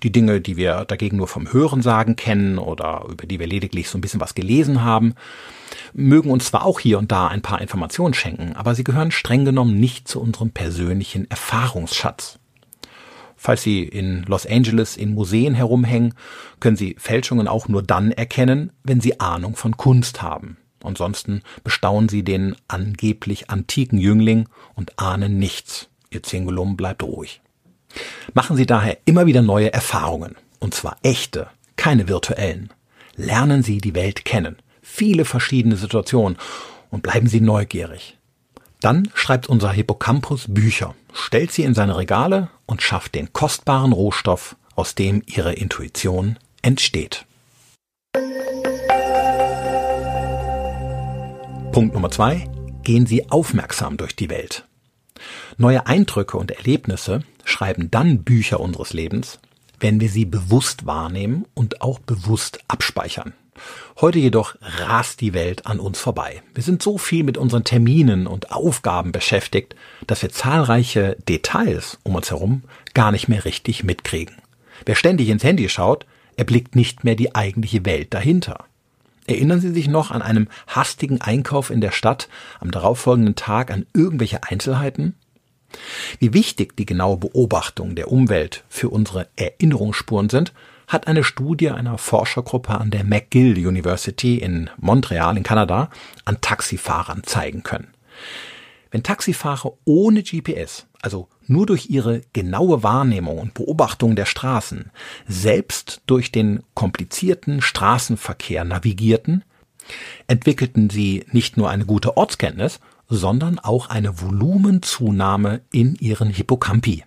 Die 0.04 0.12
Dinge, 0.12 0.42
die 0.42 0.58
wir 0.58 0.86
dagegen 0.86 1.18
nur 1.18 1.28
vom 1.28 1.51
Hörensagen 1.51 2.16
kennen 2.16 2.58
oder 2.58 3.06
über 3.10 3.25
die 3.25 3.39
wir 3.39 3.48
lediglich 3.48 3.89
so 3.89 3.98
ein 3.98 4.01
bisschen 4.01 4.20
was 4.20 4.36
gelesen 4.36 4.84
haben, 4.84 5.16
mögen 5.94 6.30
uns 6.30 6.46
zwar 6.46 6.66
auch 6.66 6.80
hier 6.80 7.00
und 7.00 7.12
da 7.12 7.28
ein 7.28 7.42
paar 7.42 7.62
Informationen 7.62 8.13
schenken, 8.13 8.54
aber 8.54 8.75
sie 8.75 8.84
gehören 8.84 9.12
streng 9.12 9.46
genommen 9.46 9.80
nicht 9.80 10.08
zu 10.08 10.22
unserem 10.22 10.51
persönlichen 10.51 11.30
Erfahrungsschatz. 11.32 12.38
Falls 13.41 13.63
Sie 13.63 13.84
in 13.84 14.24
Los 14.24 14.46
Angeles 14.46 14.98
in 14.98 15.13
Museen 15.13 15.55
herumhängen, 15.55 16.13
können 16.60 16.75
Sie 16.75 16.98
Fälschungen 17.00 17.48
auch 17.48 17.69
nur 17.69 17.81
dann 17.81 18.12
erkennen, 18.12 18.74
wenn 18.84 19.00
Sie 19.00 19.22
Ahnung 19.22 19.55
von 19.55 19.77
Kunst 19.77 20.22
haben. 20.22 20.58
Ansonsten 20.84 21.41
bestaunen 21.63 22.10
Sie 22.10 22.24
den 22.24 22.58
angeblich 22.67 23.50
antiken 23.50 23.98
Jüngling 23.98 24.50
und 24.75 25.00
ahnen 25.00 25.39
nichts. 25.39 25.88
Ihr 26.10 26.22
Zingulum 26.22 26.75
bleibt 26.75 27.01
ruhig. 27.01 27.39
Machen 28.34 28.58
Sie 28.58 28.65
daher 28.65 28.98
immer 29.05 29.25
wieder 29.25 29.41
neue 29.41 29.72
Erfahrungen, 29.72 30.36
und 30.60 30.74
zwar 30.74 30.98
echte, 31.01 31.48
keine 31.77 32.10
virtuellen. 32.10 32.74
Lernen 33.15 33.63
Sie 33.63 33.77
die 33.77 33.96
Welt 33.96 34.25
kennen, 34.25 34.58
viele 34.81 35.24
verschiedene 35.24 35.77
Situationen 35.77 36.38
und 36.91 37.03
bleiben 37.03 37.27
Sie 37.27 37.39
neugierig. 37.39 38.18
Dann 38.81 39.09
schreibt 39.13 39.48
unser 39.48 39.71
Hippocampus 39.71 40.45
Bücher, 40.48 40.95
stellt 41.13 41.51
sie 41.51 41.63
in 41.63 41.74
seine 41.74 41.98
Regale 41.98 42.50
und 42.65 42.81
schafft 42.81 43.13
den 43.13 43.33
kostbaren 43.33 43.91
Rohstoff, 43.91 44.55
aus 44.75 44.95
dem 44.95 45.21
ihre 45.25 45.53
Intuition 45.53 46.38
entsteht. 46.62 47.25
Punkt 51.74 51.93
Nummer 51.93 52.09
zwei. 52.09 52.50
Gehen 52.83 53.05
Sie 53.05 53.29
aufmerksam 53.29 53.98
durch 53.98 54.15
die 54.15 54.29
Welt. 54.29 54.65
Neue 55.57 55.86
Eindrücke 55.86 56.38
und 56.38 56.50
Erlebnisse 56.50 57.24
schreiben 57.43 57.91
dann 57.91 58.24
Bücher 58.24 58.62
unseres 58.62 58.93
Lebens, 58.93 59.39
wenn 59.79 60.00
wir 60.00 60.09
sie 60.09 60.25
bewusst 60.25 60.86
wahrnehmen 60.86 61.45
und 61.53 61.81
auch 61.81 62.00
bewusst 62.00 62.59
abspeichern. 62.69 63.33
Heute 64.01 64.20
jedoch 64.20 64.56
rast 64.62 65.22
die 65.22 65.34
Welt 65.34 65.66
an 65.66 65.80
uns 65.80 66.00
vorbei. 66.00 66.42
Wir 66.54 66.63
sind 66.63 66.82
so 66.82 66.98
viel 66.98 67.24
mit 67.24 67.38
unseren 67.38 67.63
Terminen 67.63 68.28
und 68.28 68.51
Aufgaben 68.51 69.12
beschäftigt, 69.12 69.75
dass 70.08 70.22
wir 70.22 70.30
zahlreiche 70.30 71.18
Details 71.28 72.00
um 72.04 72.16
uns 72.16 72.30
herum 72.30 72.63
gar 72.94 73.12
nicht 73.12 73.28
mehr 73.28 73.46
richtig 73.46 73.84
mitkriegen. 73.84 74.36
Wer 74.86 74.96
ständig 74.96 75.30
ins 75.30 75.44
Handy 75.44 75.68
schaut, 75.70 76.06
erblickt 76.38 76.75
nicht 76.75 77.04
mehr 77.04 77.16
die 77.16 77.36
eigentliche 77.36 77.86
Welt 77.86 78.13
dahinter. 78.13 78.66
Erinnern 79.28 79.62
Sie 79.62 79.72
sich 79.74 79.88
noch 79.88 80.10
an 80.10 80.22
einem 80.22 80.48
hastigen 80.68 81.22
Einkauf 81.22 81.70
in 81.70 81.82
der 81.82 81.92
Stadt 81.92 82.30
am 82.60 82.72
darauffolgenden 82.72 83.36
Tag 83.36 83.70
an 83.70 83.86
irgendwelche 83.94 84.44
Einzelheiten? 84.44 85.16
Wie 86.18 86.34
wichtig 86.34 86.75
die 86.78 86.86
genaue 86.86 87.18
Beobachtung 87.18 87.96
der 87.96 88.12
Umwelt 88.12 88.63
für 88.70 88.89
unsere 88.89 89.28
Erinnerungsspuren 89.36 90.30
sind, 90.30 90.54
hat 90.89 91.08
eine 91.08 91.24
Studie 91.24 91.69
einer 91.69 91.98
Forschergruppe 91.98 92.77
an 92.77 92.89
der 92.89 93.03
McGill 93.03 93.65
University 93.65 94.39
in 94.39 94.69
Montreal 94.77 95.38
in 95.38 95.43
Kanada 95.43 95.89
an 96.25 96.41
Taxifahrern 96.41 97.24
zeigen 97.24 97.63
können. 97.63 97.93
Wenn 98.91 99.03
Taxifahrer 99.03 99.74
ohne 99.86 100.24
GPS, 100.24 100.88
also 101.01 101.29
nur 101.46 101.67
durch 101.67 101.91
ihre 101.91 102.22
genaue 102.34 102.81
Wahrnehmung 102.81 103.38
und 103.38 103.53
Beobachtung 103.53 104.15
der 104.15 104.25
Straßen, 104.25 104.89
selbst 105.27 106.01
durch 106.08 106.31
den 106.31 106.63
komplizierten 106.74 107.62
Straßenverkehr 107.62 108.63
navigierten, 108.65 109.43
entwickelten 110.25 110.89
sie 110.89 111.24
nicht 111.31 111.55
nur 111.55 111.69
eine 111.69 111.86
gute 111.86 112.17
Ortskenntnis, 112.17 112.79
sondern 113.08 113.60
auch 113.60 113.89
eine 113.89 114.22
Volumenzunahme 114.22 115.62
in 115.72 115.96
ihren 115.96 116.31
Hippocampi. 116.31 117.03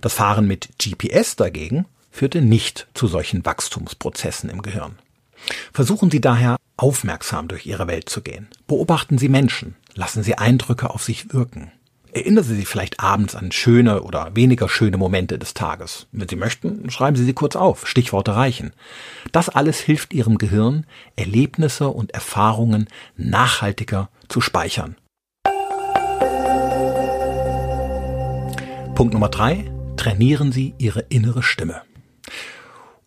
Das 0.00 0.14
Fahren 0.14 0.46
mit 0.46 0.70
GPS 0.78 1.36
dagegen 1.36 1.84
führte 2.10 2.42
nicht 2.42 2.88
zu 2.94 3.06
solchen 3.06 3.44
Wachstumsprozessen 3.44 4.50
im 4.50 4.62
Gehirn. 4.62 4.98
Versuchen 5.72 6.10
Sie 6.10 6.20
daher 6.20 6.56
aufmerksam 6.76 7.48
durch 7.48 7.66
Ihre 7.66 7.86
Welt 7.86 8.08
zu 8.08 8.22
gehen. 8.22 8.48
Beobachten 8.66 9.18
Sie 9.18 9.28
Menschen, 9.28 9.76
lassen 9.94 10.22
Sie 10.22 10.36
Eindrücke 10.36 10.90
auf 10.90 11.02
sich 11.02 11.32
wirken. 11.32 11.72
Erinnern 12.12 12.42
Sie 12.42 12.56
sich 12.56 12.66
vielleicht 12.66 12.98
abends 12.98 13.36
an 13.36 13.52
schöne 13.52 14.02
oder 14.02 14.34
weniger 14.34 14.68
schöne 14.68 14.96
Momente 14.96 15.38
des 15.38 15.54
Tages. 15.54 16.08
Wenn 16.10 16.28
Sie 16.28 16.36
möchten, 16.36 16.90
schreiben 16.90 17.16
Sie 17.16 17.24
sie 17.24 17.34
kurz 17.34 17.54
auf. 17.54 17.86
Stichworte 17.86 18.34
reichen. 18.34 18.72
Das 19.30 19.48
alles 19.48 19.78
hilft 19.78 20.12
Ihrem 20.12 20.36
Gehirn, 20.36 20.86
Erlebnisse 21.14 21.88
und 21.88 22.12
Erfahrungen 22.12 22.88
nachhaltiger 23.16 24.10
zu 24.28 24.40
speichern. 24.40 24.96
Punkt 28.96 29.14
Nummer 29.14 29.28
drei. 29.28 29.70
Trainieren 29.96 30.50
Sie 30.50 30.74
Ihre 30.78 31.00
innere 31.10 31.42
Stimme. 31.42 31.82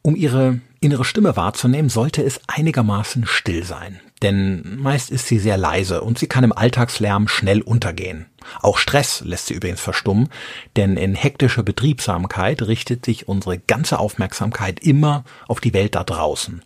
Um 0.02 0.16
ihre 0.16 0.60
innere 0.82 1.06
Stimme 1.06 1.38
wahrzunehmen, 1.38 1.90
sollte 1.90 2.24
es 2.24 2.42
einigermaßen 2.48 3.26
still 3.26 3.64
sein. 3.64 4.02
Denn 4.22 4.78
meist 4.82 5.12
ist 5.12 5.28
sie 5.28 5.40
sehr 5.40 5.58
leise 5.58 6.02
und 6.02 6.20
sie 6.20 6.28
kann 6.28 6.44
im 6.44 6.52
Alltagslärm 6.52 7.28
schnell 7.28 7.62
untergehen. 7.62 8.26
Auch 8.62 8.78
Stress 8.78 9.22
lässt 9.22 9.48
sie 9.48 9.54
übrigens 9.54 9.80
verstummen, 9.80 10.30
denn 10.76 10.98
in 10.98 11.16
hektischer 11.16 11.64
Betriebsamkeit 11.64 12.62
richtet 12.62 13.06
sich 13.06 13.28
unsere 13.28 13.58
ganze 13.58 14.00
Aufmerksamkeit 14.00 14.82
immer 14.82 15.24
auf 15.48 15.62
die 15.62 15.74
Welt 15.74 15.96
da 15.96 16.04
draußen. 16.04 16.62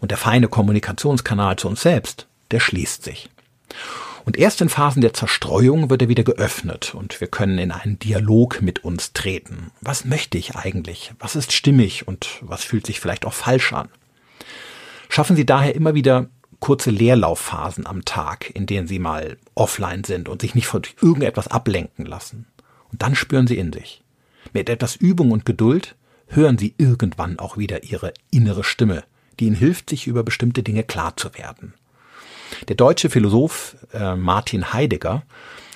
Und 0.00 0.10
der 0.10 0.18
feine 0.18 0.48
Kommunikationskanal 0.48 1.56
zu 1.56 1.68
uns 1.68 1.82
selbst, 1.82 2.26
der 2.50 2.60
schließt 2.60 3.04
sich. 3.04 3.28
Und 4.24 4.36
erst 4.36 4.60
in 4.60 4.68
Phasen 4.68 5.00
der 5.00 5.14
Zerstreuung 5.14 5.90
wird 5.90 6.02
er 6.02 6.08
wieder 6.08 6.24
geöffnet 6.24 6.94
und 6.94 7.20
wir 7.20 7.28
können 7.28 7.58
in 7.58 7.72
einen 7.72 7.98
Dialog 7.98 8.60
mit 8.62 8.84
uns 8.84 9.12
treten. 9.12 9.70
Was 9.80 10.04
möchte 10.04 10.38
ich 10.38 10.56
eigentlich? 10.56 11.12
Was 11.18 11.36
ist 11.36 11.52
stimmig 11.52 12.06
und 12.06 12.38
was 12.42 12.64
fühlt 12.64 12.86
sich 12.86 13.00
vielleicht 13.00 13.24
auch 13.24 13.32
falsch 13.32 13.72
an? 13.72 13.88
Schaffen 15.08 15.36
Sie 15.36 15.46
daher 15.46 15.74
immer 15.74 15.94
wieder 15.94 16.28
kurze 16.60 16.90
Leerlaufphasen 16.90 17.86
am 17.86 18.04
Tag, 18.04 18.50
in 18.54 18.66
denen 18.66 18.86
Sie 18.86 18.98
mal 18.98 19.38
offline 19.54 20.04
sind 20.04 20.28
und 20.28 20.42
sich 20.42 20.54
nicht 20.54 20.66
von 20.66 20.82
irgendetwas 21.00 21.48
ablenken 21.48 22.04
lassen. 22.04 22.46
Und 22.92 23.02
dann 23.02 23.14
spüren 23.14 23.46
Sie 23.46 23.56
in 23.56 23.72
sich. 23.72 24.02
Mit 24.52 24.68
etwas 24.68 24.96
Übung 24.96 25.32
und 25.32 25.44
Geduld 25.44 25.96
hören 26.28 26.58
Sie 26.58 26.74
irgendwann 26.78 27.38
auch 27.38 27.56
wieder 27.56 27.84
Ihre 27.84 28.12
innere 28.30 28.64
Stimme, 28.64 29.04
die 29.38 29.46
Ihnen 29.46 29.56
hilft, 29.56 29.90
sich 29.90 30.06
über 30.06 30.22
bestimmte 30.22 30.62
Dinge 30.62 30.84
klar 30.84 31.16
zu 31.16 31.34
werden. 31.34 31.74
Der 32.68 32.76
deutsche 32.76 33.10
Philosoph 33.10 33.76
äh, 33.92 34.16
Martin 34.16 34.72
Heidegger 34.72 35.22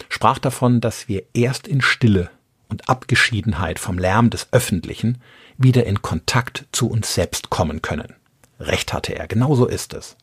sprach 0.08 0.38
davon, 0.38 0.80
dass 0.80 1.08
wir 1.08 1.24
erst 1.34 1.68
in 1.68 1.80
Stille 1.80 2.30
und 2.68 2.88
Abgeschiedenheit 2.88 3.78
vom 3.78 3.98
Lärm 3.98 4.30
des 4.30 4.48
Öffentlichen 4.52 5.20
wieder 5.56 5.86
in 5.86 6.02
Kontakt 6.02 6.66
zu 6.72 6.88
uns 6.88 7.14
selbst 7.14 7.50
kommen 7.50 7.82
können. 7.82 8.14
Recht 8.58 8.92
hatte 8.92 9.14
er, 9.14 9.26
genauso 9.26 9.66
ist 9.66 9.94
es. 9.94 10.16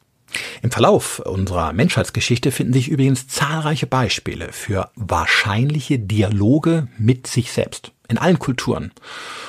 Im 0.61 0.71
Verlauf 0.71 1.19
unserer 1.19 1.73
Menschheitsgeschichte 1.73 2.51
finden 2.51 2.73
sich 2.73 2.89
übrigens 2.89 3.27
zahlreiche 3.27 3.87
Beispiele 3.87 4.51
für 4.51 4.89
wahrscheinliche 4.95 5.99
Dialoge 5.99 6.87
mit 6.97 7.27
sich 7.27 7.51
selbst 7.51 7.91
in 8.07 8.17
allen 8.17 8.39
Kulturen. 8.39 8.91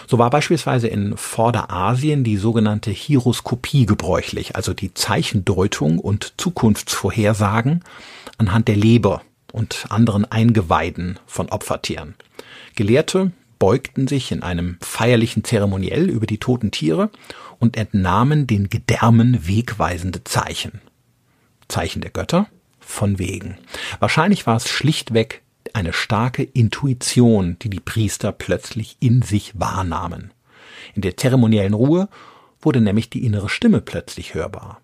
So 0.06 0.18
war 0.18 0.30
beispielsweise 0.30 0.88
in 0.88 1.16
Vorderasien 1.16 2.24
die 2.24 2.36
sogenannte 2.36 2.90
Hieroskopie 2.90 3.86
gebräuchlich, 3.86 4.56
also 4.56 4.72
die 4.72 4.94
Zeichendeutung 4.94 5.98
und 5.98 6.34
Zukunftsvorhersagen 6.36 7.82
anhand 8.38 8.68
der 8.68 8.76
Leber 8.76 9.22
und 9.52 9.86
anderen 9.90 10.30
Eingeweiden 10.30 11.18
von 11.26 11.48
Opfertieren. 11.50 12.14
Gelehrte 12.74 13.32
beugten 13.58 14.08
sich 14.08 14.32
in 14.32 14.42
einem 14.42 14.76
feierlichen 14.80 15.44
Zeremoniell 15.44 16.08
über 16.08 16.26
die 16.26 16.38
toten 16.38 16.70
Tiere 16.70 17.10
und 17.62 17.76
entnahmen 17.76 18.48
den 18.48 18.70
Gedärmen 18.70 19.46
wegweisende 19.46 20.24
Zeichen. 20.24 20.80
Zeichen 21.68 22.02
der 22.02 22.10
Götter? 22.10 22.48
Von 22.80 23.20
wegen. 23.20 23.56
Wahrscheinlich 24.00 24.48
war 24.48 24.56
es 24.56 24.68
schlichtweg 24.68 25.42
eine 25.72 25.92
starke 25.92 26.42
Intuition, 26.42 27.56
die 27.62 27.70
die 27.70 27.78
Priester 27.78 28.32
plötzlich 28.32 28.96
in 28.98 29.22
sich 29.22 29.60
wahrnahmen. 29.60 30.32
In 30.96 31.02
der 31.02 31.16
zeremoniellen 31.16 31.72
Ruhe 31.72 32.08
wurde 32.60 32.80
nämlich 32.80 33.10
die 33.10 33.24
innere 33.24 33.48
Stimme 33.48 33.80
plötzlich 33.80 34.34
hörbar. 34.34 34.80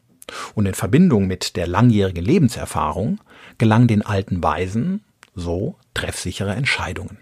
Und 0.55 0.67
in 0.67 0.75
Verbindung 0.75 1.27
mit 1.27 1.57
der 1.57 1.67
langjährigen 1.67 2.25
Lebenserfahrung 2.25 3.19
gelang 3.59 3.89
den 3.89 4.03
alten 4.03 4.41
Weisen 4.41 5.03
so 5.35 5.75
treffsichere 5.95 6.55
Entscheidungen. 6.55 7.19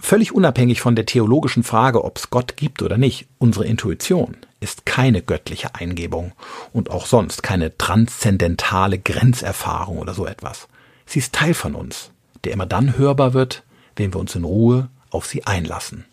Völlig 0.00 0.32
unabhängig 0.32 0.80
von 0.80 0.94
der 0.94 1.06
theologischen 1.06 1.64
Frage, 1.64 2.04
ob 2.04 2.18
es 2.18 2.30
Gott 2.30 2.56
gibt 2.56 2.82
oder 2.82 2.98
nicht, 2.98 3.26
unsere 3.38 3.66
Intuition 3.66 4.36
ist 4.60 4.86
keine 4.86 5.22
göttliche 5.22 5.74
Eingebung 5.74 6.32
und 6.72 6.90
auch 6.90 7.06
sonst 7.06 7.42
keine 7.42 7.76
transzendentale 7.76 8.98
Grenzerfahrung 8.98 9.98
oder 9.98 10.14
so 10.14 10.26
etwas. 10.26 10.68
Sie 11.06 11.18
ist 11.18 11.34
Teil 11.34 11.54
von 11.54 11.74
uns, 11.74 12.10
der 12.44 12.52
immer 12.52 12.66
dann 12.66 12.96
hörbar 12.96 13.34
wird, 13.34 13.64
wenn 13.96 14.12
wir 14.12 14.20
uns 14.20 14.34
in 14.34 14.44
Ruhe 14.44 14.88
auf 15.10 15.26
sie 15.26 15.46
einlassen. 15.46 16.04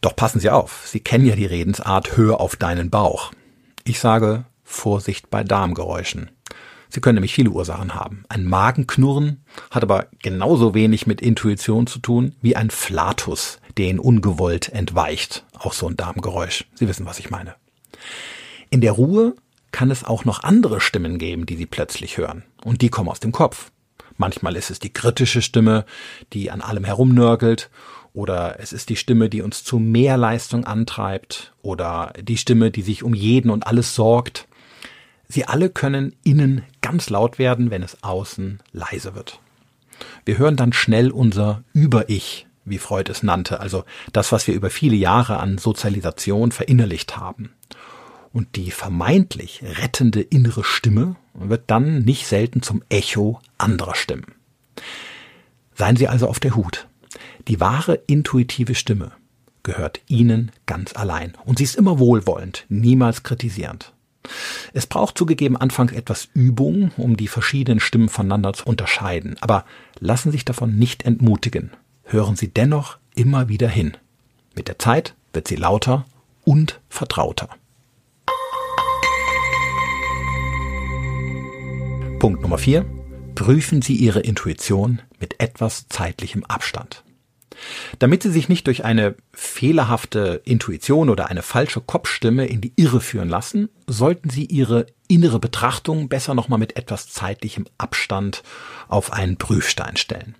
Doch 0.00 0.16
passen 0.16 0.40
Sie 0.40 0.50
auf, 0.50 0.86
Sie 0.86 1.00
kennen 1.00 1.26
ja 1.26 1.36
die 1.36 1.46
Redensart 1.46 2.16
Hör 2.16 2.40
auf 2.40 2.56
deinen 2.56 2.90
Bauch. 2.90 3.32
Ich 3.84 4.00
sage 4.00 4.44
Vorsicht 4.64 5.30
bei 5.30 5.44
Darmgeräuschen. 5.44 6.30
Sie 6.90 7.00
können 7.00 7.14
nämlich 7.14 7.34
viele 7.34 7.50
Ursachen 7.50 7.94
haben. 7.94 8.24
Ein 8.28 8.44
Magenknurren 8.44 9.44
hat 9.70 9.82
aber 9.82 10.08
genauso 10.22 10.74
wenig 10.74 11.06
mit 11.06 11.20
Intuition 11.20 11.86
zu 11.86 12.00
tun 12.00 12.34
wie 12.42 12.56
ein 12.56 12.70
Flatus, 12.70 13.60
der 13.76 13.86
ihn 13.86 14.00
ungewollt 14.00 14.68
entweicht. 14.70 15.44
Auch 15.58 15.72
so 15.72 15.88
ein 15.88 15.96
Darmgeräusch. 15.96 16.64
Sie 16.74 16.88
wissen, 16.88 17.06
was 17.06 17.20
ich 17.20 17.30
meine. 17.30 17.54
In 18.70 18.80
der 18.80 18.92
Ruhe 18.92 19.34
kann 19.72 19.90
es 19.90 20.04
auch 20.04 20.24
noch 20.24 20.42
andere 20.42 20.80
Stimmen 20.80 21.18
geben, 21.18 21.46
die 21.46 21.56
Sie 21.56 21.66
plötzlich 21.66 22.18
hören. 22.18 22.44
Und 22.64 22.82
die 22.82 22.88
kommen 22.88 23.08
aus 23.08 23.20
dem 23.20 23.32
Kopf. 23.32 23.70
Manchmal 24.16 24.56
ist 24.56 24.70
es 24.70 24.80
die 24.80 24.92
kritische 24.92 25.42
Stimme, 25.42 25.84
die 26.32 26.50
an 26.50 26.60
allem 26.60 26.84
herumnörgelt, 26.84 27.70
oder 28.12 28.58
es 28.58 28.72
ist 28.72 28.88
die 28.88 28.96
Stimme, 28.96 29.28
die 29.28 29.40
uns 29.40 29.62
zu 29.62 29.78
mehr 29.78 30.16
Leistung 30.16 30.64
antreibt, 30.64 31.54
oder 31.62 32.12
die 32.20 32.36
Stimme, 32.36 32.70
die 32.70 32.82
sich 32.82 33.02
um 33.04 33.14
jeden 33.14 33.50
und 33.50 33.66
alles 33.66 33.94
sorgt. 33.94 34.48
Sie 35.32 35.44
alle 35.44 35.70
können 35.70 36.16
innen 36.24 36.64
ganz 36.80 37.08
laut 37.08 37.38
werden, 37.38 37.70
wenn 37.70 37.84
es 37.84 38.02
außen 38.02 38.58
leise 38.72 39.14
wird. 39.14 39.38
Wir 40.24 40.38
hören 40.38 40.56
dann 40.56 40.72
schnell 40.72 41.12
unser 41.12 41.62
Über-Ich, 41.72 42.48
wie 42.64 42.78
Freud 42.78 43.08
es 43.12 43.22
nannte, 43.22 43.60
also 43.60 43.84
das, 44.12 44.32
was 44.32 44.48
wir 44.48 44.54
über 44.54 44.70
viele 44.70 44.96
Jahre 44.96 45.38
an 45.38 45.58
Sozialisation 45.58 46.50
verinnerlicht 46.50 47.16
haben. 47.16 47.52
Und 48.32 48.56
die 48.56 48.72
vermeintlich 48.72 49.62
rettende 49.62 50.20
innere 50.20 50.64
Stimme 50.64 51.14
wird 51.32 51.62
dann 51.68 52.00
nicht 52.00 52.26
selten 52.26 52.60
zum 52.60 52.82
Echo 52.88 53.40
anderer 53.56 53.94
Stimmen. 53.94 54.34
Seien 55.76 55.94
Sie 55.94 56.08
also 56.08 56.26
auf 56.26 56.40
der 56.40 56.56
Hut. 56.56 56.88
Die 57.46 57.60
wahre 57.60 57.94
intuitive 58.08 58.74
Stimme 58.74 59.12
gehört 59.62 60.00
Ihnen 60.08 60.50
ganz 60.66 60.96
allein. 60.96 61.34
Und 61.44 61.58
sie 61.58 61.64
ist 61.64 61.76
immer 61.76 62.00
wohlwollend, 62.00 62.66
niemals 62.68 63.22
kritisierend. 63.22 63.92
Es 64.72 64.86
braucht 64.86 65.18
zugegeben 65.18 65.56
anfangs 65.56 65.92
etwas 65.92 66.28
Übung, 66.34 66.92
um 66.96 67.16
die 67.16 67.28
verschiedenen 67.28 67.80
Stimmen 67.80 68.08
voneinander 68.08 68.52
zu 68.52 68.66
unterscheiden, 68.66 69.36
aber 69.40 69.64
lassen 69.98 70.32
sich 70.32 70.44
davon 70.44 70.76
nicht 70.76 71.04
entmutigen. 71.04 71.70
Hören 72.04 72.36
Sie 72.36 72.48
dennoch 72.48 72.98
immer 73.14 73.48
wieder 73.48 73.68
hin. 73.68 73.96
Mit 74.54 74.68
der 74.68 74.78
Zeit 74.78 75.14
wird 75.32 75.48
sie 75.48 75.56
lauter 75.56 76.06
und 76.44 76.80
vertrauter. 76.88 77.48
Punkt 82.18 82.42
Nummer 82.42 82.58
4. 82.58 82.84
Prüfen 83.34 83.80
Sie 83.80 83.94
Ihre 83.94 84.20
Intuition 84.20 85.00
mit 85.18 85.40
etwas 85.40 85.88
zeitlichem 85.88 86.44
Abstand. 86.44 87.02
Damit 87.98 88.22
Sie 88.22 88.30
sich 88.30 88.48
nicht 88.48 88.66
durch 88.66 88.84
eine 88.84 89.14
fehlerhafte 89.32 90.40
Intuition 90.44 91.10
oder 91.10 91.28
eine 91.28 91.42
falsche 91.42 91.80
Kopfstimme 91.80 92.46
in 92.46 92.60
die 92.60 92.72
Irre 92.76 93.00
führen 93.00 93.28
lassen, 93.28 93.68
sollten 93.86 94.30
Sie 94.30 94.44
Ihre 94.44 94.86
innere 95.08 95.38
Betrachtung 95.38 96.08
besser 96.08 96.34
nochmal 96.34 96.58
mit 96.58 96.76
etwas 96.76 97.08
zeitlichem 97.10 97.66
Abstand 97.78 98.42
auf 98.88 99.12
einen 99.12 99.36
Prüfstein 99.36 99.96
stellen. 99.96 100.34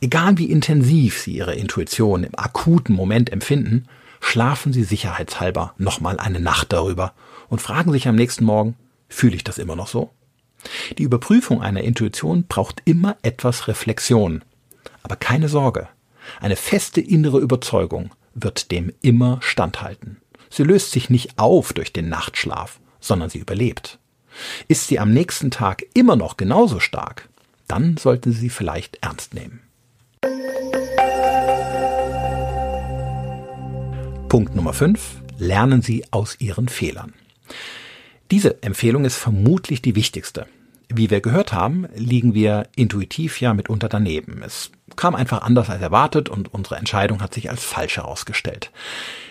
Egal 0.00 0.38
wie 0.38 0.50
intensiv 0.50 1.20
Sie 1.20 1.36
Ihre 1.36 1.54
Intuition 1.54 2.24
im 2.24 2.34
akuten 2.36 2.94
Moment 2.94 3.30
empfinden, 3.30 3.86
schlafen 4.20 4.72
Sie 4.72 4.84
sicherheitshalber 4.84 5.74
nochmal 5.78 6.18
eine 6.18 6.40
Nacht 6.40 6.72
darüber 6.72 7.14
und 7.48 7.62
fragen 7.62 7.92
sich 7.92 8.08
am 8.08 8.16
nächsten 8.16 8.44
Morgen, 8.44 8.76
fühle 9.08 9.36
ich 9.36 9.44
das 9.44 9.58
immer 9.58 9.76
noch 9.76 9.86
so? 9.86 10.10
Die 10.98 11.04
Überprüfung 11.04 11.62
einer 11.62 11.82
Intuition 11.82 12.46
braucht 12.48 12.82
immer 12.84 13.16
etwas 13.22 13.68
Reflexion. 13.68 14.42
Aber 15.02 15.14
keine 15.14 15.48
Sorge, 15.48 15.88
eine 16.40 16.56
feste 16.56 17.00
innere 17.00 17.38
Überzeugung 17.38 18.10
wird 18.34 18.70
dem 18.70 18.92
immer 19.02 19.38
standhalten. 19.40 20.18
Sie 20.50 20.62
löst 20.62 20.92
sich 20.92 21.10
nicht 21.10 21.38
auf 21.38 21.72
durch 21.72 21.92
den 21.92 22.08
Nachtschlaf, 22.08 22.80
sondern 23.00 23.30
sie 23.30 23.38
überlebt. 23.38 23.98
Ist 24.68 24.88
sie 24.88 24.98
am 24.98 25.12
nächsten 25.12 25.50
Tag 25.50 25.84
immer 25.94 26.16
noch 26.16 26.36
genauso 26.36 26.80
stark, 26.80 27.28
dann 27.68 27.96
sollten 27.96 28.32
Sie 28.32 28.38
sie 28.38 28.50
vielleicht 28.50 28.98
ernst 29.00 29.34
nehmen. 29.34 29.60
Punkt 34.28 34.54
Nummer 34.54 34.72
5. 34.72 35.22
Lernen 35.38 35.82
Sie 35.82 36.04
aus 36.10 36.36
Ihren 36.40 36.68
Fehlern. 36.68 37.14
Diese 38.30 38.62
Empfehlung 38.62 39.04
ist 39.04 39.16
vermutlich 39.16 39.82
die 39.82 39.94
wichtigste. 39.94 40.46
Wie 40.88 41.10
wir 41.10 41.20
gehört 41.20 41.52
haben, 41.52 41.86
liegen 41.96 42.32
wir 42.32 42.68
intuitiv 42.76 43.40
ja 43.40 43.54
mitunter 43.54 43.88
daneben. 43.88 44.42
Es 44.44 44.70
kam 44.94 45.16
einfach 45.16 45.42
anders 45.42 45.68
als 45.68 45.82
erwartet 45.82 46.28
und 46.28 46.54
unsere 46.54 46.76
Entscheidung 46.76 47.20
hat 47.20 47.34
sich 47.34 47.50
als 47.50 47.64
falsch 47.64 47.96
herausgestellt. 47.96 48.70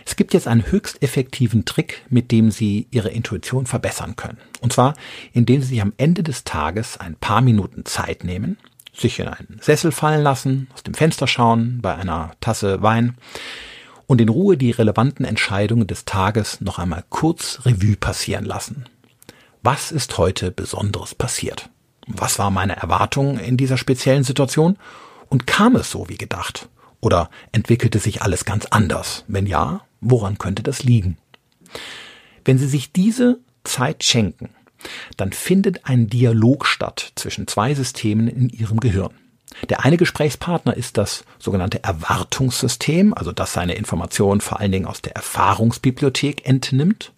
Es 0.05 0.17
gibt 0.17 0.33
jetzt 0.33 0.47
einen 0.47 0.69
höchst 0.69 1.01
effektiven 1.01 1.63
Trick, 1.63 2.03
mit 2.09 2.31
dem 2.31 2.51
Sie 2.51 2.87
Ihre 2.91 3.09
Intuition 3.09 3.65
verbessern 3.65 4.17
können. 4.17 4.37
Und 4.59 4.73
zwar, 4.73 4.95
indem 5.31 5.61
Sie 5.61 5.69
sich 5.69 5.81
am 5.81 5.93
Ende 5.97 6.23
des 6.23 6.43
Tages 6.43 6.97
ein 6.99 7.15
paar 7.15 7.41
Minuten 7.41 7.85
Zeit 7.85 8.25
nehmen, 8.25 8.57
sich 8.93 9.19
in 9.19 9.27
einen 9.27 9.59
Sessel 9.61 9.91
fallen 9.91 10.23
lassen, 10.23 10.67
aus 10.73 10.83
dem 10.83 10.93
Fenster 10.93 11.27
schauen, 11.27 11.79
bei 11.81 11.95
einer 11.95 12.33
Tasse 12.41 12.81
Wein 12.81 13.15
und 14.07 14.21
in 14.21 14.29
Ruhe 14.29 14.57
die 14.57 14.71
relevanten 14.71 15.25
Entscheidungen 15.25 15.87
des 15.87 16.05
Tages 16.05 16.61
noch 16.61 16.79
einmal 16.79 17.03
kurz 17.09 17.61
Revue 17.65 17.95
passieren 17.95 18.45
lassen. 18.45 18.85
Was 19.67 19.91
ist 19.91 20.19
heute 20.19 20.51
Besonderes 20.51 21.15
passiert? 21.15 21.71
Was 22.05 22.37
war 22.37 22.51
meine 22.51 22.75
Erwartung 22.75 23.39
in 23.39 23.57
dieser 23.57 23.77
speziellen 23.77 24.23
Situation? 24.23 24.77
Und 25.27 25.47
kam 25.47 25.75
es 25.75 25.89
so 25.89 26.07
wie 26.07 26.19
gedacht? 26.19 26.69
Oder 27.01 27.31
entwickelte 27.51 27.97
sich 27.97 28.21
alles 28.21 28.45
ganz 28.45 28.67
anders? 28.67 29.25
Wenn 29.27 29.47
ja, 29.47 29.81
woran 30.01 30.37
könnte 30.37 30.61
das 30.61 30.83
liegen? 30.83 31.17
Wenn 32.43 32.59
Sie 32.59 32.67
sich 32.67 32.91
diese 32.91 33.39
Zeit 33.63 34.03
schenken, 34.03 34.51
dann 35.17 35.33
findet 35.33 35.87
ein 35.87 36.09
Dialog 36.09 36.67
statt 36.67 37.13
zwischen 37.15 37.47
zwei 37.47 37.73
Systemen 37.73 38.27
in 38.27 38.49
Ihrem 38.49 38.79
Gehirn. 38.79 39.15
Der 39.69 39.83
eine 39.83 39.97
Gesprächspartner 39.97 40.77
ist 40.77 40.99
das 40.99 41.25
sogenannte 41.39 41.83
Erwartungssystem, 41.83 43.15
also 43.15 43.31
das 43.31 43.53
seine 43.53 43.73
Informationen 43.73 44.41
vor 44.41 44.59
allen 44.59 44.71
Dingen 44.71 44.85
aus 44.85 45.01
der 45.01 45.15
Erfahrungsbibliothek 45.15 46.45
entnimmt. 46.45 47.14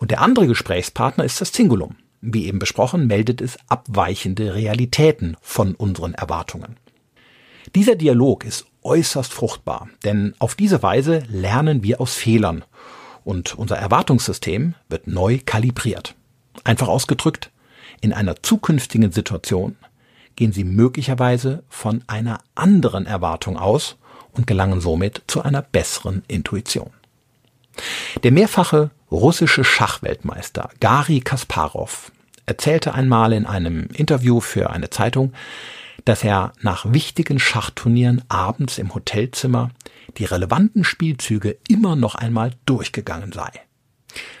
Und 0.00 0.10
der 0.10 0.22
andere 0.22 0.46
Gesprächspartner 0.46 1.24
ist 1.24 1.40
das 1.40 1.52
Singulum. 1.52 1.94
Wie 2.22 2.46
eben 2.46 2.58
besprochen, 2.58 3.06
meldet 3.06 3.40
es 3.40 3.58
abweichende 3.68 4.54
Realitäten 4.54 5.36
von 5.42 5.74
unseren 5.74 6.14
Erwartungen. 6.14 6.76
Dieser 7.74 7.96
Dialog 7.96 8.44
ist 8.44 8.66
äußerst 8.82 9.32
fruchtbar, 9.32 9.90
denn 10.04 10.34
auf 10.38 10.54
diese 10.54 10.82
Weise 10.82 11.22
lernen 11.28 11.82
wir 11.82 12.00
aus 12.00 12.14
Fehlern 12.14 12.64
und 13.24 13.54
unser 13.56 13.76
Erwartungssystem 13.76 14.74
wird 14.88 15.06
neu 15.06 15.38
kalibriert. 15.44 16.14
Einfach 16.64 16.88
ausgedrückt, 16.88 17.50
in 18.00 18.14
einer 18.14 18.42
zukünftigen 18.42 19.12
Situation 19.12 19.76
gehen 20.34 20.52
Sie 20.52 20.64
möglicherweise 20.64 21.62
von 21.68 22.02
einer 22.06 22.40
anderen 22.54 23.04
Erwartung 23.04 23.58
aus 23.58 23.98
und 24.32 24.46
gelangen 24.46 24.80
somit 24.80 25.22
zu 25.26 25.42
einer 25.42 25.60
besseren 25.60 26.22
Intuition. 26.26 26.90
Der 28.22 28.32
mehrfache 28.32 28.90
russische 29.10 29.64
Schachweltmeister 29.64 30.70
Gary 30.80 31.20
Kasparov 31.20 32.12
erzählte 32.46 32.94
einmal 32.94 33.32
in 33.32 33.46
einem 33.46 33.86
Interview 33.92 34.40
für 34.40 34.70
eine 34.70 34.90
Zeitung, 34.90 35.32
dass 36.04 36.24
er 36.24 36.52
nach 36.60 36.92
wichtigen 36.92 37.38
Schachturnieren 37.38 38.22
abends 38.28 38.78
im 38.78 38.94
Hotelzimmer 38.94 39.70
die 40.16 40.24
relevanten 40.24 40.84
Spielzüge 40.84 41.58
immer 41.68 41.96
noch 41.96 42.14
einmal 42.14 42.52
durchgegangen 42.66 43.32
sei. 43.32 43.50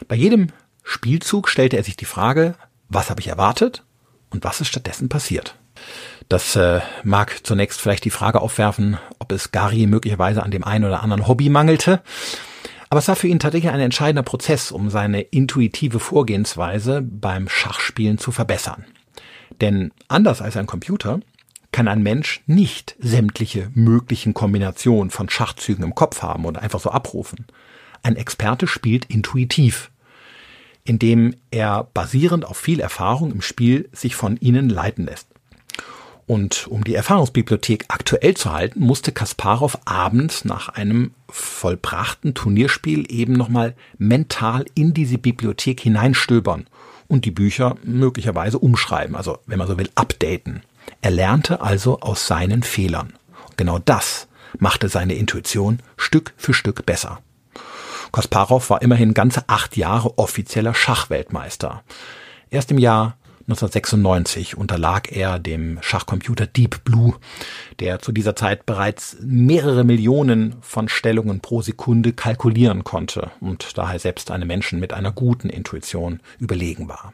Bei 0.08 0.16
jedem 0.16 0.48
Spielzug 0.82 1.48
stellte 1.48 1.76
er 1.76 1.84
sich 1.84 1.96
die 1.96 2.04
Frage, 2.04 2.54
was 2.88 3.10
habe 3.10 3.20
ich 3.20 3.28
erwartet 3.28 3.84
und 4.30 4.44
was 4.44 4.60
ist 4.60 4.68
stattdessen 4.68 5.08
passiert. 5.08 5.54
Das 6.28 6.56
äh, 6.56 6.80
mag 7.04 7.40
zunächst 7.44 7.80
vielleicht 7.80 8.04
die 8.04 8.10
Frage 8.10 8.40
aufwerfen, 8.40 8.98
ob 9.18 9.32
es 9.32 9.52
Gary 9.52 9.86
möglicherweise 9.86 10.42
an 10.42 10.50
dem 10.50 10.64
einen 10.64 10.84
oder 10.84 11.02
anderen 11.02 11.26
Hobby 11.26 11.48
mangelte. 11.48 12.02
Aber 12.90 12.98
es 12.98 13.06
war 13.06 13.14
für 13.14 13.28
ihn 13.28 13.38
tatsächlich 13.38 13.72
ein 13.72 13.80
entscheidender 13.80 14.24
Prozess, 14.24 14.72
um 14.72 14.90
seine 14.90 15.20
intuitive 15.20 16.00
Vorgehensweise 16.00 17.02
beim 17.02 17.48
Schachspielen 17.48 18.18
zu 18.18 18.32
verbessern. 18.32 18.84
Denn 19.60 19.92
anders 20.08 20.42
als 20.42 20.56
ein 20.56 20.66
Computer 20.66 21.20
kann 21.70 21.86
ein 21.86 22.02
Mensch 22.02 22.42
nicht 22.46 22.96
sämtliche 22.98 23.70
möglichen 23.74 24.34
Kombinationen 24.34 25.10
von 25.10 25.30
Schachzügen 25.30 25.84
im 25.84 25.94
Kopf 25.94 26.22
haben 26.22 26.44
und 26.44 26.58
einfach 26.58 26.80
so 26.80 26.90
abrufen. 26.90 27.46
Ein 28.02 28.16
Experte 28.16 28.66
spielt 28.66 29.04
intuitiv, 29.04 29.92
indem 30.82 31.36
er 31.52 31.84
basierend 31.94 32.44
auf 32.44 32.56
viel 32.56 32.80
Erfahrung 32.80 33.30
im 33.30 33.40
Spiel 33.40 33.88
sich 33.92 34.16
von 34.16 34.36
ihnen 34.38 34.68
leiten 34.68 35.04
lässt. 35.04 35.28
Und 36.30 36.68
um 36.68 36.84
die 36.84 36.94
Erfahrungsbibliothek 36.94 37.86
aktuell 37.88 38.36
zu 38.36 38.52
halten, 38.52 38.78
musste 38.78 39.10
Kasparov 39.10 39.78
abends 39.84 40.44
nach 40.44 40.68
einem 40.68 41.10
vollbrachten 41.28 42.34
Turnierspiel 42.34 43.04
eben 43.12 43.32
nochmal 43.32 43.74
mental 43.98 44.64
in 44.76 44.94
diese 44.94 45.18
Bibliothek 45.18 45.80
hineinstöbern 45.80 46.68
und 47.08 47.24
die 47.24 47.32
Bücher 47.32 47.74
möglicherweise 47.82 48.60
umschreiben, 48.60 49.16
also 49.16 49.38
wenn 49.46 49.58
man 49.58 49.66
so 49.66 49.76
will, 49.76 49.90
updaten. 49.96 50.62
Er 51.02 51.10
lernte 51.10 51.62
also 51.62 51.98
aus 51.98 52.28
seinen 52.28 52.62
Fehlern. 52.62 53.12
Und 53.48 53.56
genau 53.56 53.80
das 53.80 54.28
machte 54.56 54.88
seine 54.88 55.14
Intuition 55.14 55.80
Stück 55.96 56.32
für 56.36 56.54
Stück 56.54 56.86
besser. 56.86 57.18
Kasparov 58.12 58.70
war 58.70 58.82
immerhin 58.82 59.14
ganze 59.14 59.48
acht 59.48 59.76
Jahre 59.76 60.16
offizieller 60.16 60.74
Schachweltmeister. 60.74 61.82
Erst 62.50 62.70
im 62.70 62.78
Jahr 62.78 63.16
1996 63.42 64.56
unterlag 64.56 65.10
er 65.10 65.38
dem 65.38 65.78
Schachcomputer 65.80 66.46
Deep 66.46 66.84
Blue, 66.84 67.14
der 67.80 67.98
zu 67.98 68.12
dieser 68.12 68.36
Zeit 68.36 68.66
bereits 68.66 69.16
mehrere 69.20 69.84
Millionen 69.84 70.56
von 70.60 70.88
Stellungen 70.88 71.40
pro 71.40 71.62
Sekunde 71.62 72.12
kalkulieren 72.12 72.84
konnte 72.84 73.30
und 73.40 73.78
daher 73.78 73.98
selbst 73.98 74.30
einem 74.30 74.48
Menschen 74.48 74.78
mit 74.78 74.92
einer 74.92 75.12
guten 75.12 75.48
Intuition 75.48 76.20
überlegen 76.38 76.88
war. 76.88 77.12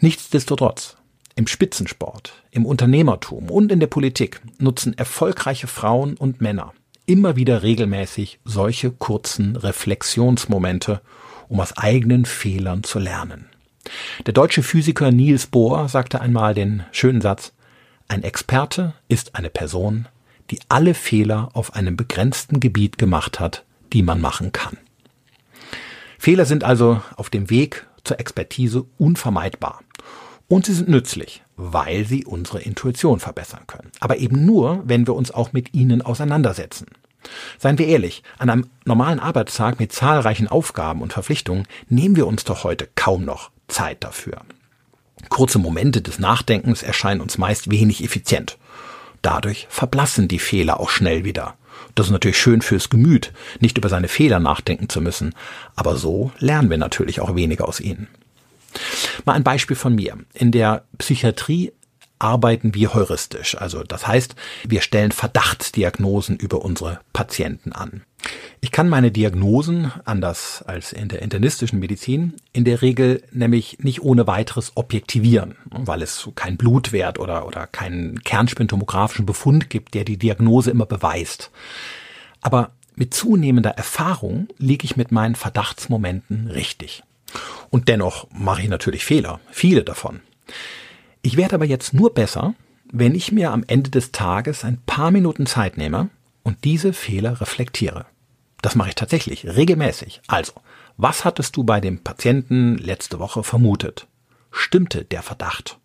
Nichtsdestotrotz, 0.00 0.96
im 1.36 1.46
Spitzensport, 1.46 2.42
im 2.50 2.66
Unternehmertum 2.66 3.50
und 3.50 3.72
in 3.72 3.80
der 3.80 3.86
Politik 3.86 4.40
nutzen 4.58 4.96
erfolgreiche 4.96 5.66
Frauen 5.66 6.16
und 6.16 6.40
Männer 6.40 6.72
immer 7.06 7.36
wieder 7.36 7.62
regelmäßig 7.62 8.40
solche 8.44 8.90
kurzen 8.90 9.56
Reflexionsmomente, 9.56 11.00
um 11.48 11.60
aus 11.60 11.76
eigenen 11.76 12.24
Fehlern 12.24 12.82
zu 12.82 12.98
lernen. 12.98 13.46
Der 14.26 14.32
deutsche 14.32 14.62
Physiker 14.62 15.10
Niels 15.10 15.46
Bohr 15.46 15.88
sagte 15.88 16.20
einmal 16.20 16.54
den 16.54 16.84
schönen 16.92 17.20
Satz, 17.20 17.52
ein 18.08 18.22
Experte 18.22 18.94
ist 19.08 19.34
eine 19.34 19.50
Person, 19.50 20.06
die 20.50 20.60
alle 20.68 20.94
Fehler 20.94 21.50
auf 21.54 21.74
einem 21.74 21.96
begrenzten 21.96 22.60
Gebiet 22.60 22.98
gemacht 22.98 23.40
hat, 23.40 23.64
die 23.92 24.02
man 24.02 24.20
machen 24.20 24.52
kann. 24.52 24.76
Fehler 26.18 26.44
sind 26.44 26.64
also 26.64 27.02
auf 27.16 27.30
dem 27.30 27.50
Weg 27.50 27.86
zur 28.04 28.20
Expertise 28.20 28.84
unvermeidbar. 28.98 29.80
Und 30.48 30.66
sie 30.66 30.74
sind 30.74 30.88
nützlich, 30.88 31.42
weil 31.56 32.04
sie 32.04 32.24
unsere 32.24 32.60
Intuition 32.60 33.18
verbessern 33.18 33.66
können. 33.66 33.90
Aber 34.00 34.18
eben 34.18 34.44
nur, 34.44 34.82
wenn 34.84 35.06
wir 35.06 35.14
uns 35.14 35.30
auch 35.30 35.52
mit 35.52 35.74
ihnen 35.74 36.02
auseinandersetzen. 36.02 36.86
Seien 37.58 37.78
wir 37.78 37.86
ehrlich, 37.86 38.22
an 38.38 38.50
einem 38.50 38.66
normalen 38.84 39.20
Arbeitstag 39.20 39.80
mit 39.80 39.92
zahlreichen 39.92 40.48
Aufgaben 40.48 41.00
und 41.00 41.14
Verpflichtungen 41.14 41.66
nehmen 41.88 42.16
wir 42.16 42.26
uns 42.26 42.44
doch 42.44 42.64
heute 42.64 42.88
kaum 42.94 43.24
noch 43.24 43.50
Zeit 43.68 44.04
dafür. 44.04 44.42
Kurze 45.28 45.58
Momente 45.58 46.02
des 46.02 46.18
Nachdenkens 46.18 46.82
erscheinen 46.82 47.20
uns 47.20 47.38
meist 47.38 47.70
wenig 47.70 48.04
effizient. 48.04 48.58
Dadurch 49.22 49.66
verblassen 49.70 50.28
die 50.28 50.38
Fehler 50.38 50.80
auch 50.80 50.90
schnell 50.90 51.24
wieder. 51.24 51.56
Das 51.94 52.06
ist 52.06 52.12
natürlich 52.12 52.38
schön 52.38 52.60
fürs 52.60 52.90
Gemüt, 52.90 53.32
nicht 53.60 53.78
über 53.78 53.88
seine 53.88 54.08
Fehler 54.08 54.38
nachdenken 54.38 54.88
zu 54.88 55.00
müssen, 55.00 55.34
aber 55.76 55.96
so 55.96 56.32
lernen 56.38 56.70
wir 56.70 56.78
natürlich 56.78 57.20
auch 57.20 57.34
weniger 57.34 57.68
aus 57.68 57.80
ihnen. 57.80 58.08
Mal 59.24 59.34
ein 59.34 59.44
Beispiel 59.44 59.76
von 59.76 59.94
mir. 59.94 60.18
In 60.34 60.50
der 60.50 60.84
Psychiatrie 60.98 61.72
arbeiten 62.18 62.74
wir 62.74 62.94
heuristisch. 62.94 63.56
Also 63.56 63.82
das 63.82 64.06
heißt, 64.06 64.34
wir 64.66 64.80
stellen 64.80 65.12
Verdachtsdiagnosen 65.12 66.36
über 66.36 66.64
unsere 66.64 67.00
Patienten 67.12 67.72
an. 67.72 68.02
Ich 68.60 68.72
kann 68.72 68.88
meine 68.88 69.10
Diagnosen, 69.10 69.92
anders 70.06 70.62
als 70.62 70.92
in 70.92 71.08
der 71.08 71.20
internistischen 71.20 71.78
Medizin, 71.78 72.34
in 72.52 72.64
der 72.64 72.80
Regel 72.80 73.22
nämlich 73.30 73.78
nicht 73.80 74.02
ohne 74.02 74.26
weiteres 74.26 74.72
objektivieren, 74.76 75.56
weil 75.70 76.00
es 76.00 76.28
kein 76.34 76.56
Blutwert 76.56 77.18
oder, 77.18 77.46
oder 77.46 77.66
keinen 77.66 78.22
kernspintomografischen 78.24 79.26
Befund 79.26 79.68
gibt, 79.68 79.94
der 79.94 80.04
die 80.04 80.16
Diagnose 80.16 80.70
immer 80.70 80.86
beweist. 80.86 81.50
Aber 82.40 82.70
mit 82.96 83.12
zunehmender 83.12 83.70
Erfahrung 83.72 84.48
liege 84.56 84.84
ich 84.84 84.96
mit 84.96 85.12
meinen 85.12 85.34
Verdachtsmomenten 85.34 86.48
richtig. 86.48 87.02
Und 87.70 87.88
dennoch 87.88 88.28
mache 88.30 88.62
ich 88.62 88.68
natürlich 88.68 89.04
Fehler, 89.04 89.40
viele 89.50 89.82
davon. 89.82 90.20
Ich 91.22 91.36
werde 91.36 91.56
aber 91.56 91.64
jetzt 91.64 91.92
nur 91.92 92.14
besser, 92.14 92.54
wenn 92.92 93.14
ich 93.14 93.32
mir 93.32 93.50
am 93.50 93.64
Ende 93.66 93.90
des 93.90 94.12
Tages 94.12 94.64
ein 94.64 94.78
paar 94.86 95.10
Minuten 95.10 95.46
Zeit 95.46 95.76
nehme 95.76 96.08
und 96.44 96.64
diese 96.64 96.92
Fehler 96.92 97.40
reflektiere. 97.40 98.06
Das 98.64 98.76
mache 98.76 98.88
ich 98.88 98.94
tatsächlich 98.94 99.44
regelmäßig. 99.44 100.22
Also, 100.26 100.54
was 100.96 101.26
hattest 101.26 101.54
du 101.54 101.64
bei 101.64 101.82
dem 101.82 102.02
Patienten 102.02 102.78
letzte 102.78 103.18
Woche 103.18 103.42
vermutet? 103.42 104.06
Stimmte 104.50 105.04
der 105.04 105.20
Verdacht? 105.20 105.78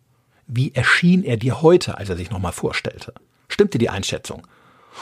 Wie 0.47 0.73
erschien 0.73 1.25
er 1.25 1.35
dir 1.35 1.61
heute, 1.61 1.97
als 1.97 2.07
er 2.07 2.15
sich 2.15 2.31
nochmal 2.31 2.53
vorstellte? 2.53 3.13
Stimmte 3.49 3.79
die 3.79 3.89
Einschätzung? 3.89 4.47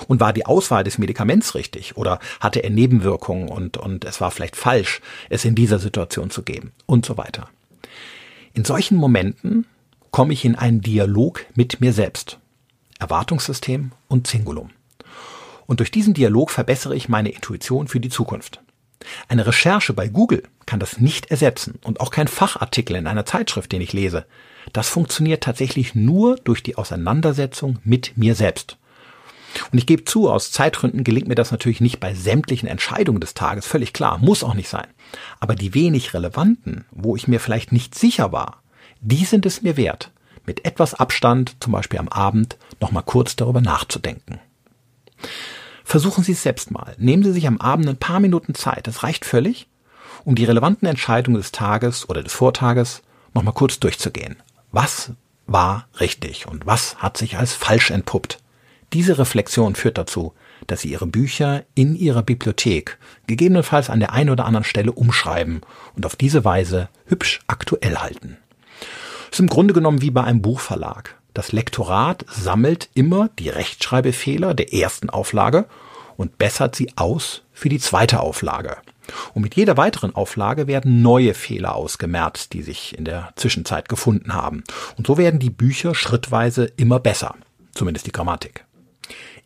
Und 0.08 0.20
war 0.20 0.34
die 0.34 0.48
Auswahl 0.48 0.84
des 0.84 0.98
Medikaments 0.98 1.54
richtig? 1.54 1.98
Oder 1.98 2.18
hatte 2.40 2.64
er 2.64 2.72
Nebenwirkungen 2.72 3.48
und, 3.48 3.78
und 3.78 4.06
es 4.06 4.22
war 4.22 4.32
vielleicht 4.32 4.56
falsch, 4.56 5.00
es 5.30 5.46
in 5.46 5.54
dieser 5.54 5.78
Situation 5.78 6.32
zu 6.32 6.42
geben? 6.42 6.72
Und 6.88 7.06
so 7.06 7.16
weiter. 7.16 7.48
In 8.56 8.66
solchen 8.66 8.98
Momenten 8.98 9.68
komme 10.10 10.34
ich 10.34 10.46
in 10.46 10.56
einen 10.56 10.82
Dialog 10.82 11.46
mit 11.54 11.80
mir 11.80 11.94
selbst. 11.94 12.40
Erwartungssystem 12.98 13.92
und 14.08 14.26
Zingulum. 14.26 14.72
Und 15.68 15.80
durch 15.80 15.92
diesen 15.92 16.14
Dialog 16.14 16.50
verbessere 16.50 16.96
ich 16.96 17.10
meine 17.10 17.30
Intuition 17.30 17.88
für 17.88 18.00
die 18.00 18.10
Zukunft. 18.10 18.62
Eine 19.28 19.46
Recherche 19.46 19.94
bei 19.94 20.08
Google 20.08 20.44
kann 20.66 20.80
das 20.80 21.00
nicht 21.00 21.30
ersetzen 21.30 21.80
und 21.84 22.02
auch 22.02 22.10
kein 22.10 22.28
Fachartikel 22.28 22.96
in 22.96 23.08
einer 23.08 23.26
Zeitschrift, 23.26 23.72
den 23.72 23.82
ich 23.82 23.94
lese. 23.94 24.26
Das 24.74 24.90
funktioniert 24.90 25.44
tatsächlich 25.44 25.96
nur 25.96 26.38
durch 26.38 26.64
die 26.64 26.76
Auseinandersetzung 26.76 27.80
mit 27.84 28.18
mir 28.18 28.36
selbst. 28.36 28.78
Und 29.72 29.78
ich 29.78 29.86
gebe 29.86 30.06
zu, 30.06 30.30
aus 30.30 30.52
Zeitgründen 30.52 31.04
gelingt 31.04 31.28
mir 31.28 31.36
das 31.36 31.52
natürlich 31.52 31.82
nicht 31.82 32.00
bei 32.00 32.14
sämtlichen 32.14 32.68
Entscheidungen 32.68 33.22
des 33.22 33.34
Tages, 33.34 33.66
völlig 33.66 33.94
klar, 33.94 34.18
muss 34.18 34.44
auch 34.44 34.54
nicht 34.54 34.70
sein. 34.70 34.88
Aber 35.40 35.56
die 35.56 35.74
wenig 35.74 36.14
relevanten, 36.14 36.86
wo 36.92 37.16
ich 37.16 37.28
mir 37.28 37.40
vielleicht 37.40 37.72
nicht 37.72 37.96
sicher 37.96 38.32
war, 38.32 38.62
die 39.00 39.26
sind 39.26 39.46
es 39.46 39.62
mir 39.62 39.78
wert, 39.78 40.12
mit 40.46 40.66
etwas 40.66 40.94
Abstand, 40.94 41.56
zum 41.60 41.74
Beispiel 41.74 42.00
am 42.00 42.10
Abend, 42.10 42.58
nochmal 42.80 43.04
kurz 43.04 43.36
darüber 43.36 43.62
nachzudenken. 43.62 44.40
Versuchen 45.88 46.22
Sie 46.22 46.34
es 46.34 46.44
selbst 46.44 46.70
mal. 46.70 46.96
Nehmen 46.98 47.24
Sie 47.24 47.32
sich 47.32 47.48
am 47.48 47.62
Abend 47.62 47.88
ein 47.88 47.96
paar 47.96 48.20
Minuten 48.20 48.54
Zeit. 48.54 48.88
Das 48.88 49.04
reicht 49.04 49.24
völlig, 49.24 49.70
um 50.26 50.36
die 50.36 50.44
relevanten 50.44 50.86
Entscheidungen 50.86 51.38
des 51.38 51.54
Tages 51.54 52.10
oder 52.10 52.22
des 52.22 52.34
Vortages 52.34 53.04
nochmal 53.34 53.54
kurz 53.54 53.80
durchzugehen. 53.80 54.36
Was 54.74 55.12
war 55.46 55.88
richtig 56.02 56.46
und 56.46 56.66
was 56.66 56.98
hat 56.98 57.16
sich 57.16 57.38
als 57.38 57.54
falsch 57.54 57.92
entpuppt? 57.92 58.40
Diese 58.92 59.18
Reflexion 59.18 59.76
führt 59.76 59.98
dazu, 59.98 60.34
dass 60.68 60.82
Sie 60.82 60.92
Ihre 60.92 61.08
Bücher 61.08 61.64
in 61.74 61.96
Ihrer 61.96 62.22
Bibliothek 62.22 62.98
gegebenenfalls 63.26 63.90
an 63.90 64.02
der 64.02 64.12
einen 64.12 64.32
oder 64.32 64.44
anderen 64.44 64.66
Stelle 64.66 64.92
umschreiben 64.92 65.62
und 65.96 66.06
auf 66.06 66.18
diese 66.18 66.44
Weise 66.44 66.90
hübsch 67.06 67.40
aktuell 67.48 67.96
halten. 67.96 68.36
Ist 69.32 69.40
im 69.40 69.48
Grunde 69.48 69.74
genommen 69.74 70.02
wie 70.02 70.12
bei 70.12 70.26
einem 70.26 70.42
Buchverlag. 70.42 71.16
Das 71.38 71.52
Lektorat 71.52 72.26
sammelt 72.32 72.90
immer 72.96 73.30
die 73.38 73.50
Rechtschreibfehler 73.50 74.56
der 74.56 74.74
ersten 74.74 75.12
Auflage 75.12 75.68
und 76.16 76.40
bessert 76.40 76.76
sie 76.76 76.92
aus 76.96 77.44
für 77.54 77.70
die 77.70 77.78
zweite 77.78 78.22
Auflage. 78.22 78.78
Und 79.36 79.44
mit 79.44 79.56
jeder 79.56 79.78
weiteren 79.78 80.16
Auflage 80.16 80.66
werden 80.66 81.04
neue 81.04 81.36
Fehler 81.36 81.76
ausgemerzt, 81.76 82.54
die 82.54 82.64
sich 82.64 82.98
in 82.98 83.06
der 83.06 83.34
Zwischenzeit 83.36 83.88
gefunden 83.88 84.34
haben. 84.34 84.64
Und 84.98 85.06
so 85.06 85.20
werden 85.20 85.40
die 85.40 85.52
Bücher 85.52 85.94
schrittweise 85.94 86.72
immer 86.76 87.00
besser. 87.00 87.36
Zumindest 87.72 88.08
die 88.08 88.14
Grammatik. 88.14 88.66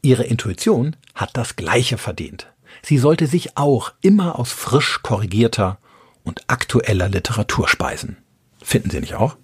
Ihre 0.02 0.24
Intuition 0.24 0.96
hat 1.14 1.32
das 1.34 1.58
Gleiche 1.58 1.98
verdient. 1.98 2.48
Sie 2.84 3.00
sollte 3.00 3.28
sich 3.28 3.58
auch 3.58 3.92
immer 4.00 4.40
aus 4.40 4.54
frisch 4.54 5.02
korrigierter 5.04 5.78
und 6.24 6.50
aktueller 6.50 7.10
Literatur 7.10 7.68
speisen. 7.68 8.16
Finden 8.64 8.92
Sie 8.92 9.02
nicht 9.02 9.16
auch? 9.16 9.36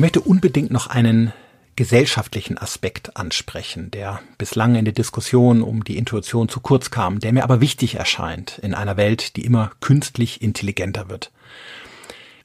Ich 0.00 0.02
möchte 0.02 0.22
unbedingt 0.22 0.70
noch 0.70 0.86
einen 0.86 1.34
gesellschaftlichen 1.76 2.56
Aspekt 2.56 3.18
ansprechen, 3.18 3.90
der 3.90 4.20
bislang 4.38 4.74
in 4.74 4.86
der 4.86 4.94
Diskussion 4.94 5.60
um 5.60 5.84
die 5.84 5.98
Intuition 5.98 6.48
zu 6.48 6.60
kurz 6.60 6.90
kam, 6.90 7.18
der 7.18 7.34
mir 7.34 7.44
aber 7.44 7.60
wichtig 7.60 7.96
erscheint 7.96 8.58
in 8.62 8.72
einer 8.72 8.96
Welt, 8.96 9.36
die 9.36 9.44
immer 9.44 9.72
künstlich 9.80 10.40
intelligenter 10.40 11.10
wird. 11.10 11.30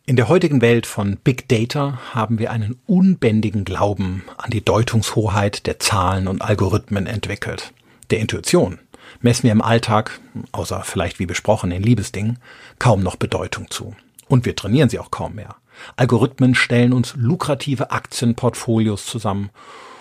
In 0.06 0.18
der 0.18 0.28
heutigen 0.28 0.60
Welt 0.60 0.86
von 0.86 1.16
Big 1.16 1.48
Data 1.48 1.98
haben 2.14 2.40
wir 2.40 2.52
einen 2.52 2.78
unbändigen 2.88 3.64
Glauben 3.64 4.26
an 4.36 4.52
die 4.52 4.66
Deutungshoheit 4.66 5.66
der 5.66 5.80
Zahlen 5.80 6.28
und 6.28 6.42
Algorithmen 6.42 7.08
entwickelt. 7.08 7.72
Der 8.10 8.20
Intuition 8.20 8.80
messen 9.22 9.44
wir 9.44 9.54
im 9.54 9.62
Alltag, 9.62 10.20
außer 10.52 10.84
vielleicht 10.84 11.20
wie 11.20 11.26
besprochen 11.26 11.72
in 11.72 11.84
Liebesdingen, 11.84 12.38
kaum 12.80 13.02
noch 13.02 13.16
Bedeutung 13.16 13.72
zu. 13.72 13.96
Und 14.28 14.44
wir 14.46 14.58
trainieren 14.58 14.90
sie 14.90 15.00
auch 15.00 15.10
kaum 15.10 15.36
mehr. 15.36 15.56
Algorithmen 15.96 16.56
stellen 16.56 16.94
uns 16.94 17.16
lukrative 17.16 17.92
Aktienportfolios 17.92 19.06
zusammen 19.06 19.50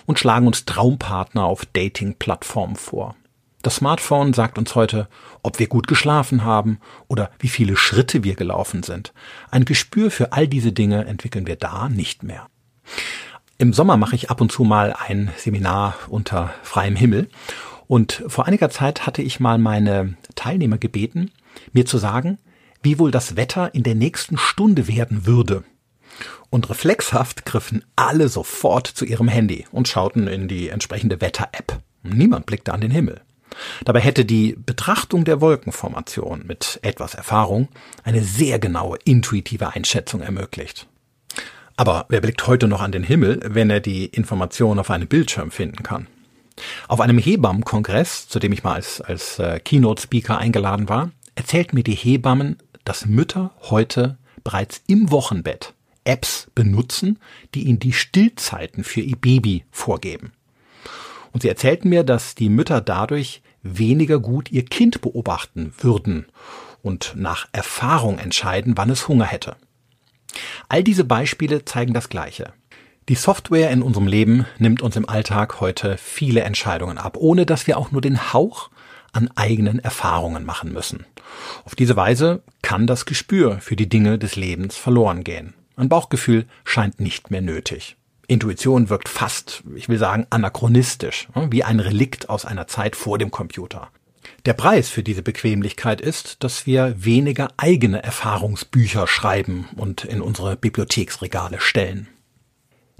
und 0.05 0.19
schlagen 0.19 0.47
uns 0.47 0.65
Traumpartner 0.65 1.43
auf 1.43 1.65
Dating-Plattformen 1.65 2.75
vor. 2.75 3.15
Das 3.61 3.77
Smartphone 3.77 4.33
sagt 4.33 4.59
uns 4.59 4.75
heute, 4.75 5.07
ob 5.41 5.57
wir 5.57 5.67
gut 5.67 5.87
geschlafen 5.87 6.43
haben 6.43 6.79
oder 7.07 7.31
wie 7.39 7.47
viele 7.47 7.75
Schritte 7.75 8.23
wir 8.23 8.35
gelaufen 8.35 8.83
sind. 8.83 9.11
Ein 9.49 9.65
Gespür 9.65 10.11
für 10.11 10.33
all 10.33 10.47
diese 10.47 10.71
Dinge 10.71 11.05
entwickeln 11.05 11.47
wir 11.47 11.55
da 11.55 11.89
nicht 11.89 12.21
mehr. 12.21 12.47
Im 13.57 13.73
Sommer 13.73 13.97
mache 13.97 14.15
ich 14.15 14.29
ab 14.29 14.39
und 14.39 14.51
zu 14.51 14.65
mal 14.65 14.93
ein 15.07 15.31
Seminar 15.37 15.95
unter 16.09 16.53
freiem 16.61 16.95
Himmel 16.95 17.29
und 17.87 18.23
vor 18.27 18.45
einiger 18.45 18.69
Zeit 18.69 19.07
hatte 19.07 19.21
ich 19.21 19.39
mal 19.39 19.57
meine 19.57 20.15
Teilnehmer 20.35 20.77
gebeten, 20.77 21.31
mir 21.71 21.85
zu 21.85 21.97
sagen, 21.97 22.37
wie 22.85 22.99
wohl 22.99 23.11
das 23.11 23.35
Wetter 23.35 23.73
in 23.73 23.83
der 23.83 23.95
nächsten 23.95 24.37
Stunde 24.37 24.87
werden 24.87 25.25
würde. 25.25 25.63
Und 26.49 26.69
reflexhaft 26.69 27.45
griffen 27.45 27.83
alle 27.97 28.29
sofort 28.29 28.87
zu 28.87 29.03
ihrem 29.03 29.27
Handy 29.27 29.65
und 29.71 29.87
schauten 29.87 30.27
in 30.27 30.47
die 30.47 30.69
entsprechende 30.69 31.19
Wetter-App. 31.19 31.79
Niemand 32.03 32.45
blickte 32.45 32.73
an 32.73 32.81
den 32.81 32.91
Himmel. 32.91 33.21
Dabei 33.83 33.99
hätte 33.99 34.23
die 34.23 34.55
Betrachtung 34.57 35.25
der 35.25 35.41
Wolkenformation 35.41 36.43
mit 36.45 36.79
etwas 36.81 37.15
Erfahrung 37.15 37.67
eine 38.03 38.23
sehr 38.23 38.59
genaue 38.59 38.97
intuitive 39.03 39.73
Einschätzung 39.73 40.21
ermöglicht. 40.21 40.87
Aber 41.77 42.05
wer 42.09 42.21
blickt 42.21 42.47
heute 42.47 42.67
noch 42.67 42.81
an 42.81 42.91
den 42.91 43.03
Himmel, 43.03 43.41
wenn 43.45 43.69
er 43.69 43.79
die 43.79 44.05
Information 44.05 44.79
auf 44.79 44.89
einem 44.89 45.07
Bildschirm 45.07 45.51
finden 45.51 45.83
kann? 45.83 46.07
Auf 46.87 47.01
einem 47.01 47.17
Hebammenkongress, 47.17 48.29
zu 48.29 48.39
dem 48.39 48.53
ich 48.53 48.63
mal 48.63 48.75
als, 48.75 49.01
als 49.01 49.39
äh, 49.39 49.59
Keynote-Speaker 49.59 50.37
eingeladen 50.37 50.87
war, 50.87 51.11
erzählten 51.35 51.75
mir 51.75 51.83
die 51.83 51.95
Hebammen, 51.95 52.57
dass 52.85 53.05
Mütter 53.05 53.53
heute 53.61 54.17
bereits 54.43 54.81
im 54.87 55.11
Wochenbett 55.11 55.73
Apps 56.05 56.49
benutzen, 56.55 57.19
die 57.53 57.63
ihnen 57.63 57.79
die 57.79 57.93
Stillzeiten 57.93 58.83
für 58.83 59.01
ihr 59.01 59.17
Baby 59.17 59.65
vorgeben. 59.71 60.31
Und 61.33 61.41
sie 61.41 61.49
erzählten 61.49 61.89
mir, 61.89 62.03
dass 62.03 62.35
die 62.35 62.49
Mütter 62.49 62.79
dadurch 62.79 63.41
weniger 63.61 64.19
gut 64.19 64.51
ihr 64.51 64.63
Kind 64.63 65.01
beobachten 65.01 65.73
würden 65.79 66.27
und 66.81 67.13
nach 67.17 67.47
Erfahrung 67.51 68.19
entscheiden, 68.19 68.77
wann 68.77 68.91
es 68.91 69.07
Hunger 69.07 69.25
hätte. 69.25 69.57
All 70.69 70.83
diese 70.83 71.03
Beispiele 71.03 71.65
zeigen 71.65 71.93
das 71.93 72.09
Gleiche. 72.09 72.53
Die 73.09 73.15
Software 73.15 73.71
in 73.71 73.81
unserem 73.81 74.07
Leben 74.07 74.45
nimmt 74.57 74.81
uns 74.81 74.95
im 74.95 75.07
Alltag 75.07 75.59
heute 75.59 75.97
viele 75.97 76.41
Entscheidungen 76.41 76.97
ab, 76.97 77.17
ohne 77.17 77.45
dass 77.45 77.67
wir 77.67 77.77
auch 77.77 77.91
nur 77.91 78.01
den 78.01 78.33
Hauch 78.33 78.69
an 79.15 79.29
eigenen 79.35 79.79
Erfahrungen 79.79 80.45
machen 80.45 80.73
müssen. 80.73 81.05
Auf 81.63 81.75
diese 81.75 81.95
Weise 81.95 82.43
kann 82.61 82.87
das 82.87 83.05
Gespür 83.05 83.59
für 83.59 83.75
die 83.75 83.89
Dinge 83.89 84.17
des 84.17 84.35
Lebens 84.35 84.75
verloren 84.75 85.23
gehen. 85.23 85.53
Ein 85.75 85.89
Bauchgefühl 85.89 86.45
scheint 86.63 86.99
nicht 86.99 87.31
mehr 87.31 87.41
nötig. 87.41 87.97
Intuition 88.27 88.89
wirkt 88.89 89.09
fast, 89.09 89.63
ich 89.75 89.87
will 89.89 89.99
sagen, 89.99 90.25
anachronistisch, 90.29 91.27
wie 91.49 91.63
ein 91.63 91.79
Relikt 91.79 92.29
aus 92.29 92.45
einer 92.45 92.67
Zeit 92.67 92.95
vor 92.95 93.17
dem 93.17 93.29
Computer. 93.29 93.89
Der 94.45 94.53
Preis 94.53 94.89
für 94.89 95.03
diese 95.03 95.21
Bequemlichkeit 95.21 96.01
ist, 96.01 96.43
dass 96.43 96.65
wir 96.65 96.95
weniger 96.97 97.49
eigene 97.57 98.01
Erfahrungsbücher 98.03 99.07
schreiben 99.07 99.67
und 99.75 100.05
in 100.05 100.21
unsere 100.21 100.55
Bibliotheksregale 100.55 101.59
stellen. 101.59 102.07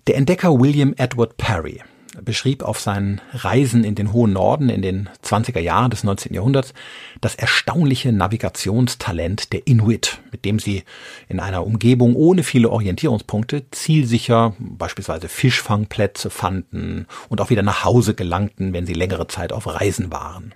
Der 0.08 0.18
Entdecker 0.18 0.60
William 0.60 0.94
Edward 0.98 1.38
Perry 1.38 1.82
beschrieb 2.24 2.64
auf 2.64 2.80
seinen 2.80 3.22
Reisen 3.34 3.84
in 3.84 3.96
den 3.96 4.14
hohen 4.14 4.34
Norden 4.34 4.70
in 4.70 4.82
den 4.82 5.10
20er 5.24 5.60
Jahren 5.60 5.92
des 5.92 6.04
19. 6.04 6.34
Jahrhunderts 6.34 6.74
das 7.22 7.36
erstaunliche 7.36 8.12
Navigationstalent 8.12 9.54
der 9.54 9.68
Inuit, 9.68 10.20
mit 10.32 10.46
dem 10.46 10.60
sie 10.60 10.84
in 11.28 11.40
einer 11.40 11.66
Umgebung 11.66 12.16
ohne 12.16 12.44
viele 12.44 12.70
Orientierungspunkte 12.70 13.70
zielsicher 13.72 14.56
beispielsweise 14.60 15.28
Fischfangplätze 15.28 16.30
fanden 16.30 17.08
und 17.30 17.42
auch 17.42 17.50
wieder 17.50 17.64
nach 17.64 17.84
Hause 17.84 18.14
gelangten, 18.14 18.74
wenn 18.74 18.86
sie 18.86 18.94
längere 18.94 19.28
Zeit 19.28 19.52
auf 19.52 19.68
Reisen 19.68 20.12
waren. 20.12 20.54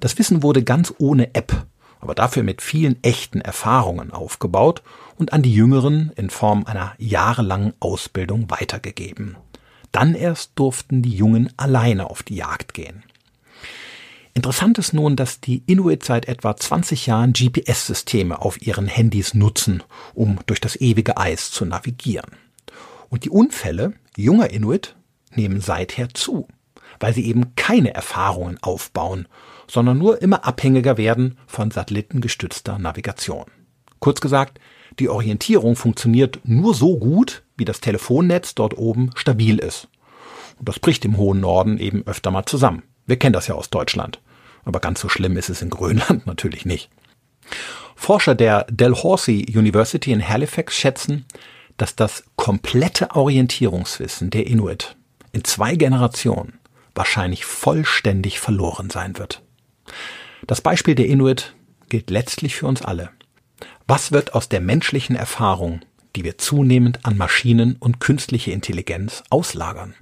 Das 0.00 0.18
Wissen 0.18 0.42
wurde 0.42 0.62
ganz 0.62 0.92
ohne 0.98 1.34
App, 1.34 1.66
aber 2.00 2.14
dafür 2.14 2.42
mit 2.42 2.62
vielen 2.62 3.02
echten 3.02 3.40
Erfahrungen 3.40 4.10
aufgebaut 4.10 4.82
und 5.16 5.32
an 5.32 5.42
die 5.42 5.54
Jüngeren 5.54 6.10
in 6.16 6.30
Form 6.30 6.64
einer 6.66 6.94
jahrelangen 6.98 7.74
Ausbildung 7.80 8.50
weitergegeben. 8.50 9.36
Dann 9.92 10.14
erst 10.14 10.52
durften 10.56 11.02
die 11.02 11.14
Jungen 11.14 11.52
alleine 11.56 12.10
auf 12.10 12.22
die 12.22 12.36
Jagd 12.36 12.74
gehen. 12.74 13.04
Interessant 14.34 14.78
ist 14.78 14.94
nun, 14.94 15.14
dass 15.14 15.40
die 15.40 15.62
Inuit 15.66 16.04
seit 16.04 16.26
etwa 16.26 16.56
20 16.56 17.06
Jahren 17.06 17.34
GPS-Systeme 17.34 18.40
auf 18.40 18.62
ihren 18.62 18.86
Handys 18.86 19.34
nutzen, 19.34 19.82
um 20.14 20.38
durch 20.46 20.60
das 20.60 20.76
ewige 20.76 21.18
Eis 21.18 21.50
zu 21.50 21.66
navigieren. 21.66 22.30
Und 23.10 23.24
die 23.24 23.30
Unfälle 23.30 23.92
junger 24.16 24.48
Inuit 24.50 24.96
nehmen 25.34 25.60
seither 25.60 26.08
zu, 26.14 26.48
weil 26.98 27.12
sie 27.12 27.26
eben 27.26 27.54
keine 27.56 27.92
Erfahrungen 27.92 28.58
aufbauen, 28.62 29.28
sondern 29.68 29.98
nur 29.98 30.22
immer 30.22 30.46
abhängiger 30.46 30.96
werden 30.96 31.36
von 31.46 31.70
satellitengestützter 31.70 32.78
Navigation. 32.78 33.46
Kurz 33.98 34.22
gesagt, 34.22 34.60
die 34.98 35.10
Orientierung 35.10 35.76
funktioniert 35.76 36.40
nur 36.44 36.74
so 36.74 36.98
gut, 36.98 37.42
wie 37.56 37.64
das 37.64 37.80
Telefonnetz 37.80 38.54
dort 38.54 38.76
oben 38.76 39.10
stabil 39.14 39.58
ist. 39.58 39.88
Und 40.58 40.68
das 40.68 40.78
bricht 40.78 41.04
im 41.04 41.16
hohen 41.16 41.40
Norden 41.40 41.78
eben 41.78 42.06
öfter 42.06 42.30
mal 42.30 42.46
zusammen. 42.46 42.82
Wir 43.06 43.18
kennen 43.18 43.32
das 43.32 43.46
ja 43.46 43.54
aus 43.54 43.70
Deutschland. 43.70 44.20
Aber 44.64 44.80
ganz 44.80 45.00
so 45.00 45.08
schlimm 45.08 45.36
ist 45.36 45.50
es 45.50 45.62
in 45.62 45.70
Grönland 45.70 46.26
natürlich 46.26 46.64
nicht. 46.64 46.90
Forscher 47.96 48.34
der 48.34 48.66
Dalhousie 48.70 49.46
University 49.54 50.12
in 50.12 50.26
Halifax 50.26 50.76
schätzen, 50.76 51.26
dass 51.76 51.96
das 51.96 52.24
komplette 52.36 53.10
Orientierungswissen 53.12 54.30
der 54.30 54.46
Inuit 54.46 54.96
in 55.32 55.44
zwei 55.44 55.74
Generationen 55.74 56.58
wahrscheinlich 56.94 57.44
vollständig 57.44 58.38
verloren 58.38 58.90
sein 58.90 59.18
wird. 59.18 59.42
Das 60.46 60.60
Beispiel 60.60 60.94
der 60.94 61.06
Inuit 61.06 61.54
gilt 61.88 62.10
letztlich 62.10 62.56
für 62.56 62.66
uns 62.66 62.82
alle. 62.82 63.10
Was 63.86 64.12
wird 64.12 64.34
aus 64.34 64.48
der 64.48 64.60
menschlichen 64.60 65.16
Erfahrung, 65.16 65.80
die 66.16 66.24
wir 66.24 66.38
zunehmend 66.38 67.04
an 67.04 67.16
Maschinen 67.16 67.76
und 67.76 68.00
künstliche 68.00 68.52
Intelligenz 68.52 69.22
auslagern? 69.30 69.94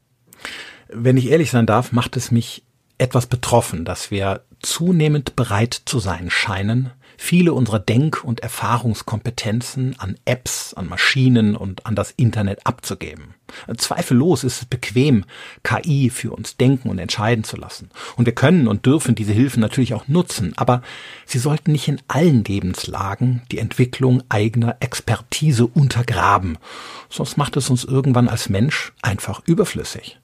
Wenn 0.88 1.16
ich 1.16 1.30
ehrlich 1.30 1.50
sein 1.50 1.66
darf, 1.66 1.92
macht 1.92 2.16
es 2.16 2.30
mich 2.30 2.64
etwas 2.98 3.26
betroffen, 3.26 3.84
dass 3.84 4.10
wir 4.10 4.42
zunehmend 4.60 5.36
bereit 5.36 5.82
zu 5.84 5.98
sein 6.00 6.30
scheinen, 6.30 6.90
viele 7.22 7.52
unserer 7.52 7.78
Denk- 7.78 8.24
und 8.24 8.40
Erfahrungskompetenzen 8.40 9.94
an 10.00 10.16
Apps, 10.24 10.72
an 10.72 10.88
Maschinen 10.88 11.54
und 11.54 11.84
an 11.84 11.94
das 11.94 12.12
Internet 12.12 12.66
abzugeben. 12.66 13.34
Zweifellos 13.76 14.42
ist 14.42 14.62
es 14.62 14.64
bequem, 14.64 15.26
KI 15.62 16.08
für 16.08 16.32
uns 16.32 16.56
denken 16.56 16.88
und 16.88 16.98
entscheiden 16.98 17.44
zu 17.44 17.58
lassen. 17.58 17.90
Und 18.16 18.24
wir 18.24 18.34
können 18.34 18.66
und 18.66 18.86
dürfen 18.86 19.14
diese 19.14 19.34
Hilfen 19.34 19.60
natürlich 19.60 19.92
auch 19.92 20.08
nutzen, 20.08 20.54
aber 20.56 20.80
sie 21.26 21.38
sollten 21.38 21.72
nicht 21.72 21.88
in 21.88 22.00
allen 22.08 22.42
Lebenslagen 22.42 23.42
die 23.52 23.58
Entwicklung 23.58 24.22
eigener 24.30 24.78
Expertise 24.80 25.66
untergraben, 25.66 26.56
sonst 27.10 27.36
macht 27.36 27.54
es 27.58 27.68
uns 27.68 27.84
irgendwann 27.84 28.28
als 28.28 28.48
Mensch 28.48 28.94
einfach 29.02 29.42
überflüssig. 29.44 30.18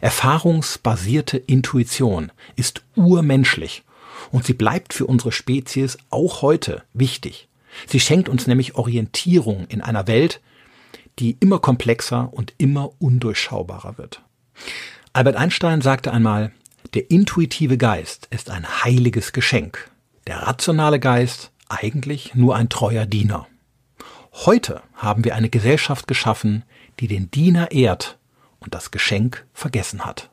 Erfahrungsbasierte 0.00 1.36
Intuition 1.36 2.32
ist 2.56 2.82
urmenschlich 2.96 3.84
und 4.30 4.44
sie 4.44 4.54
bleibt 4.54 4.94
für 4.94 5.06
unsere 5.06 5.32
Spezies 5.32 5.98
auch 6.10 6.42
heute 6.42 6.82
wichtig. 6.92 7.48
Sie 7.86 8.00
schenkt 8.00 8.28
uns 8.28 8.46
nämlich 8.46 8.74
Orientierung 8.74 9.66
in 9.68 9.80
einer 9.80 10.06
Welt, 10.06 10.40
die 11.18 11.36
immer 11.40 11.58
komplexer 11.58 12.32
und 12.32 12.54
immer 12.58 12.90
undurchschaubarer 13.00 13.98
wird. 13.98 14.22
Albert 15.12 15.36
Einstein 15.36 15.80
sagte 15.80 16.12
einmal, 16.12 16.52
der 16.94 17.10
intuitive 17.10 17.76
Geist 17.76 18.28
ist 18.30 18.50
ein 18.50 18.84
heiliges 18.84 19.32
Geschenk, 19.32 19.90
der 20.26 20.42
rationale 20.42 21.00
Geist 21.00 21.50
eigentlich 21.68 22.34
nur 22.34 22.56
ein 22.56 22.68
treuer 22.68 23.06
Diener. 23.06 23.46
Heute 24.32 24.82
haben 24.94 25.24
wir 25.24 25.34
eine 25.34 25.50
Gesellschaft 25.50 26.06
geschaffen, 26.06 26.64
die 27.00 27.08
den 27.08 27.30
Diener 27.30 27.72
ehrt 27.72 28.18
und 28.60 28.74
das 28.74 28.90
Geschenk 28.90 29.46
vergessen 29.52 30.04
hat. 30.04 30.30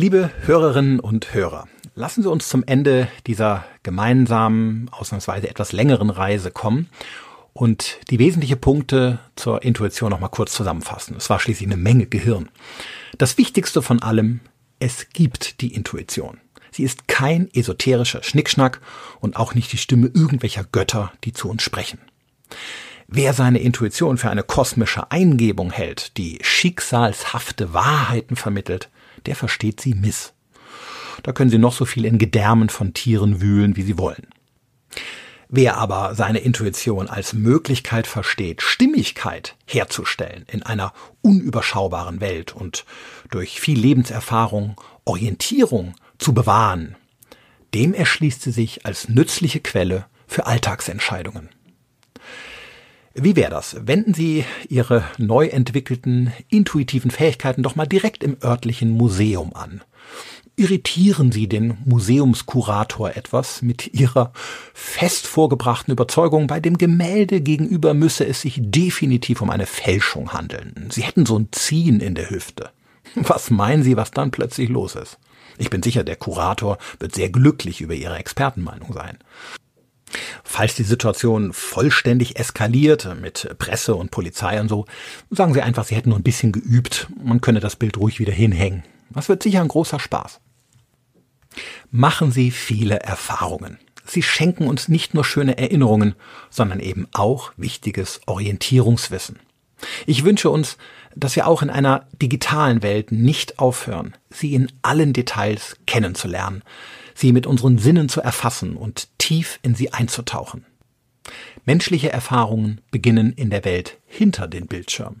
Liebe 0.00 0.30
Hörerinnen 0.46 0.98
und 0.98 1.34
Hörer, 1.34 1.68
lassen 1.94 2.22
Sie 2.22 2.30
uns 2.30 2.48
zum 2.48 2.64
Ende 2.64 3.08
dieser 3.26 3.66
gemeinsamen, 3.82 4.88
ausnahmsweise 4.92 5.50
etwas 5.50 5.72
längeren 5.72 6.08
Reise 6.08 6.50
kommen 6.50 6.88
und 7.52 7.98
die 8.08 8.18
wesentlichen 8.18 8.58
Punkte 8.58 9.18
zur 9.36 9.62
Intuition 9.62 10.08
noch 10.08 10.18
mal 10.18 10.28
kurz 10.28 10.54
zusammenfassen. 10.54 11.16
Es 11.18 11.28
war 11.28 11.38
schließlich 11.38 11.68
eine 11.68 11.76
Menge 11.76 12.06
Gehirn. 12.06 12.48
Das 13.18 13.36
Wichtigste 13.36 13.82
von 13.82 14.00
allem, 14.00 14.40
es 14.78 15.10
gibt 15.10 15.60
die 15.60 15.74
Intuition. 15.74 16.40
Sie 16.70 16.84
ist 16.84 17.06
kein 17.06 17.52
esoterischer 17.52 18.22
Schnickschnack 18.22 18.80
und 19.20 19.36
auch 19.36 19.54
nicht 19.54 19.70
die 19.70 19.76
Stimme 19.76 20.06
irgendwelcher 20.06 20.64
Götter, 20.64 21.12
die 21.24 21.34
zu 21.34 21.50
uns 21.50 21.62
sprechen. 21.62 21.98
Wer 23.06 23.34
seine 23.34 23.58
Intuition 23.58 24.16
für 24.16 24.30
eine 24.30 24.44
kosmische 24.44 25.10
Eingebung 25.10 25.70
hält, 25.70 26.16
die 26.16 26.38
schicksalshafte 26.40 27.74
Wahrheiten 27.74 28.36
vermittelt, 28.36 28.88
der 29.26 29.36
versteht 29.36 29.80
sie 29.80 29.94
miss. 29.94 30.32
Da 31.22 31.32
können 31.32 31.50
Sie 31.50 31.58
noch 31.58 31.74
so 31.74 31.84
viel 31.84 32.04
in 32.04 32.18
Gedärmen 32.18 32.70
von 32.70 32.94
Tieren 32.94 33.40
wühlen, 33.40 33.76
wie 33.76 33.82
Sie 33.82 33.98
wollen. 33.98 34.26
Wer 35.48 35.76
aber 35.78 36.14
seine 36.14 36.38
Intuition 36.38 37.08
als 37.08 37.32
Möglichkeit 37.32 38.06
versteht, 38.06 38.62
Stimmigkeit 38.62 39.56
herzustellen 39.66 40.46
in 40.50 40.62
einer 40.62 40.92
unüberschaubaren 41.22 42.20
Welt 42.20 42.54
und 42.54 42.84
durch 43.30 43.60
viel 43.60 43.78
Lebenserfahrung 43.78 44.80
Orientierung 45.04 45.94
zu 46.18 46.34
bewahren, 46.34 46.94
dem 47.74 47.94
erschließt 47.94 48.42
sie 48.42 48.52
sich 48.52 48.86
als 48.86 49.08
nützliche 49.08 49.58
Quelle 49.58 50.06
für 50.28 50.46
Alltagsentscheidungen. 50.46 51.48
Wie 53.14 53.34
wäre 53.34 53.50
das? 53.50 53.76
Wenden 53.86 54.14
Sie 54.14 54.44
Ihre 54.68 55.04
neu 55.18 55.46
entwickelten 55.46 56.32
intuitiven 56.48 57.10
Fähigkeiten 57.10 57.62
doch 57.62 57.74
mal 57.74 57.86
direkt 57.86 58.22
im 58.22 58.36
örtlichen 58.42 58.90
Museum 58.90 59.54
an. 59.54 59.82
Irritieren 60.54 61.32
Sie 61.32 61.48
den 61.48 61.78
Museumskurator 61.86 63.16
etwas 63.16 63.62
mit 63.62 63.94
Ihrer 63.94 64.32
fest 64.74 65.26
vorgebrachten 65.26 65.90
Überzeugung, 65.92 66.46
bei 66.46 66.60
dem 66.60 66.78
Gemälde 66.78 67.40
gegenüber 67.40 67.94
müsse 67.94 68.26
es 68.26 68.42
sich 68.42 68.60
definitiv 68.62 69.40
um 69.42 69.50
eine 69.50 69.66
Fälschung 69.66 70.32
handeln. 70.32 70.88
Sie 70.90 71.02
hätten 71.02 71.26
so 71.26 71.38
ein 71.38 71.48
Ziehen 71.50 72.00
in 72.00 72.14
der 72.14 72.30
Hüfte. 72.30 72.70
Was 73.14 73.50
meinen 73.50 73.82
Sie, 73.82 73.96
was 73.96 74.12
dann 74.12 74.30
plötzlich 74.30 74.68
los 74.68 74.94
ist? 74.94 75.18
Ich 75.58 75.70
bin 75.70 75.82
sicher, 75.82 76.04
der 76.04 76.16
Kurator 76.16 76.78
wird 77.00 77.14
sehr 77.14 77.30
glücklich 77.30 77.80
über 77.80 77.94
Ihre 77.94 78.18
Expertenmeinung 78.18 78.92
sein. 78.92 79.18
Falls 80.44 80.74
die 80.74 80.82
Situation 80.82 81.52
vollständig 81.52 82.38
eskaliert 82.38 83.16
mit 83.20 83.54
Presse 83.58 83.94
und 83.94 84.10
Polizei 84.10 84.60
und 84.60 84.68
so, 84.68 84.86
sagen 85.30 85.54
Sie 85.54 85.62
einfach, 85.62 85.84
Sie 85.84 85.94
hätten 85.94 86.10
nur 86.10 86.18
ein 86.18 86.24
bisschen 86.24 86.52
geübt. 86.52 87.08
Man 87.22 87.40
könne 87.40 87.60
das 87.60 87.76
Bild 87.76 87.96
ruhig 87.98 88.18
wieder 88.18 88.32
hinhängen. 88.32 88.82
Das 89.10 89.28
wird 89.28 89.42
sicher 89.42 89.60
ein 89.60 89.68
großer 89.68 90.00
Spaß. 90.00 90.40
Machen 91.90 92.32
Sie 92.32 92.50
viele 92.50 93.00
Erfahrungen. 93.00 93.78
Sie 94.04 94.22
schenken 94.22 94.66
uns 94.66 94.88
nicht 94.88 95.14
nur 95.14 95.24
schöne 95.24 95.58
Erinnerungen, 95.58 96.14
sondern 96.50 96.80
eben 96.80 97.06
auch 97.12 97.52
wichtiges 97.56 98.20
Orientierungswissen. 98.26 99.38
Ich 100.06 100.24
wünsche 100.24 100.50
uns, 100.50 100.76
dass 101.14 101.36
wir 101.36 101.46
auch 101.46 101.62
in 101.62 101.70
einer 101.70 102.06
digitalen 102.20 102.82
Welt 102.82 103.12
nicht 103.12 103.58
aufhören, 103.58 104.14
sie 104.30 104.54
in 104.54 104.70
allen 104.82 105.12
Details 105.12 105.76
kennenzulernen, 105.86 106.62
sie 107.14 107.32
mit 107.32 107.46
unseren 107.46 107.78
Sinnen 107.78 108.08
zu 108.08 108.20
erfassen 108.20 108.76
und 108.76 109.08
tief 109.18 109.58
in 109.62 109.74
sie 109.74 109.92
einzutauchen. 109.92 110.64
Menschliche 111.64 112.10
Erfahrungen 112.10 112.80
beginnen 112.90 113.32
in 113.32 113.50
der 113.50 113.64
Welt 113.64 113.98
hinter 114.06 114.48
den 114.48 114.66
Bildschirmen. 114.66 115.20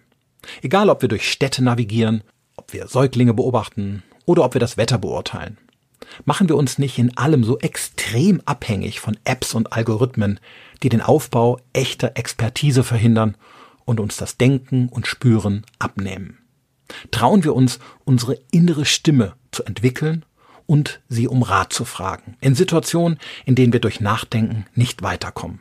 Egal, 0.62 0.88
ob 0.88 1.02
wir 1.02 1.08
durch 1.08 1.30
Städte 1.30 1.62
navigieren, 1.62 2.24
ob 2.56 2.72
wir 2.72 2.88
Säuglinge 2.88 3.34
beobachten 3.34 4.02
oder 4.24 4.44
ob 4.44 4.54
wir 4.54 4.60
das 4.60 4.76
Wetter 4.76 4.98
beurteilen. 4.98 5.58
Machen 6.24 6.48
wir 6.48 6.56
uns 6.56 6.78
nicht 6.78 6.98
in 6.98 7.16
allem 7.16 7.44
so 7.44 7.58
extrem 7.58 8.40
abhängig 8.44 9.00
von 9.00 9.18
Apps 9.24 9.54
und 9.54 9.72
Algorithmen, 9.72 10.40
die 10.82 10.88
den 10.88 11.02
Aufbau 11.02 11.58
echter 11.72 12.12
Expertise 12.14 12.82
verhindern 12.84 13.36
und 13.84 14.00
uns 14.00 14.16
das 14.16 14.38
Denken 14.38 14.88
und 14.88 15.06
Spüren 15.06 15.64
abnehmen. 15.78 16.38
Trauen 17.10 17.44
wir 17.44 17.54
uns, 17.54 17.78
unsere 18.04 18.38
innere 18.50 18.84
Stimme 18.84 19.34
zu 19.52 19.62
entwickeln 19.64 20.24
und 20.70 21.00
sie 21.08 21.26
um 21.26 21.42
Rat 21.42 21.72
zu 21.72 21.84
fragen, 21.84 22.36
in 22.40 22.54
Situationen, 22.54 23.18
in 23.44 23.56
denen 23.56 23.72
wir 23.72 23.80
durch 23.80 24.00
Nachdenken 24.00 24.66
nicht 24.76 25.02
weiterkommen. 25.02 25.58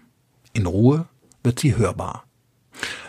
In 0.53 0.67
Ruhe 0.67 1.07
wird 1.41 1.57
sie 1.57 1.75
hörbar. 1.75 2.25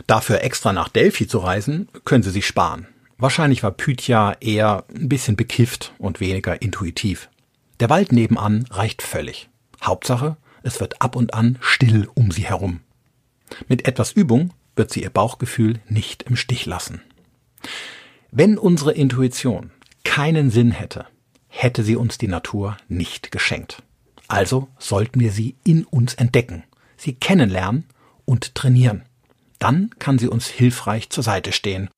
Dafür 0.07 0.41
extra 0.41 0.73
nach 0.73 0.89
Delphi 0.89 1.29
zu 1.29 1.41
reisen, 1.41 1.89
können 2.07 2.23
Sie 2.23 2.31
sich 2.31 2.47
sparen. 2.47 2.87
Wahrscheinlich 3.19 3.63
war 3.63 3.73
Pythia 3.73 4.35
eher 4.41 4.85
ein 4.95 5.11
bisschen 5.11 5.37
bekifft 5.37 5.93
und 5.99 6.21
weniger 6.21 6.63
intuitiv. 6.63 7.29
Der 7.81 7.91
Wald 7.91 8.13
nebenan 8.13 8.65
reicht 8.71 9.03
völlig. 9.03 9.51
Hauptsache, 9.83 10.39
es 10.63 10.81
wird 10.81 11.03
ab 11.03 11.17
und 11.17 11.35
an 11.35 11.59
still 11.61 12.09
um 12.15 12.31
sie 12.31 12.47
herum. 12.47 12.81
Mit 13.69 13.87
etwas 13.87 14.13
Übung 14.13 14.55
wird 14.75 14.91
sie 14.91 15.03
ihr 15.03 15.11
Bauchgefühl 15.11 15.81
nicht 15.87 16.23
im 16.23 16.37
Stich 16.37 16.65
lassen. 16.65 17.03
Wenn 18.31 18.57
unsere 18.57 18.93
Intuition 18.93 19.71
keinen 20.03 20.51
Sinn 20.51 20.71
hätte, 20.71 21.05
hätte 21.51 21.83
sie 21.83 21.97
uns 21.97 22.17
die 22.17 22.29
Natur 22.29 22.79
nicht 22.89 23.31
geschenkt. 23.31 23.83
Also 24.29 24.69
sollten 24.79 25.21
wir 25.21 25.33
sie 25.33 25.57
in 25.65 25.85
uns 25.85 26.15
entdecken, 26.15 26.65
sie 26.97 27.15
kennenlernen 27.15 27.85
und 28.25 28.55
trainieren. 28.55 29.05
Dann 29.59 29.91
kann 29.99 30.19
sie 30.19 30.29
uns 30.29 30.47
hilfreich 30.47 31.11
zur 31.11 31.23
Seite 31.23 31.53
stehen. 31.53 31.91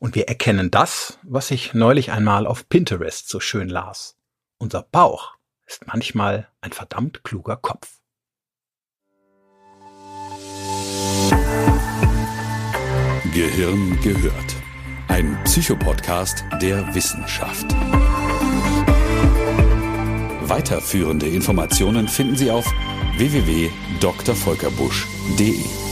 Und 0.00 0.14
wir 0.14 0.28
erkennen 0.28 0.70
das, 0.70 1.18
was 1.22 1.50
ich 1.50 1.74
neulich 1.74 2.10
einmal 2.10 2.46
auf 2.46 2.68
Pinterest 2.68 3.28
so 3.28 3.38
schön 3.38 3.68
las. 3.68 4.16
Unser 4.58 4.82
Bauch 4.82 5.34
ist 5.66 5.86
manchmal 5.86 6.48
ein 6.60 6.72
verdammt 6.72 7.22
kluger 7.24 7.56
Kopf. 7.56 7.98
Gehirn 13.34 13.98
gehört. 14.02 14.56
Ein 15.08 15.38
Psychopodcast 15.44 16.44
der 16.60 16.94
Wissenschaft. 16.94 17.66
Weiterführende 20.48 21.28
Informationen 21.28 22.08
finden 22.08 22.36
Sie 22.36 22.50
auf 22.50 22.64
www.drvolkerbusch.de. 23.16 25.91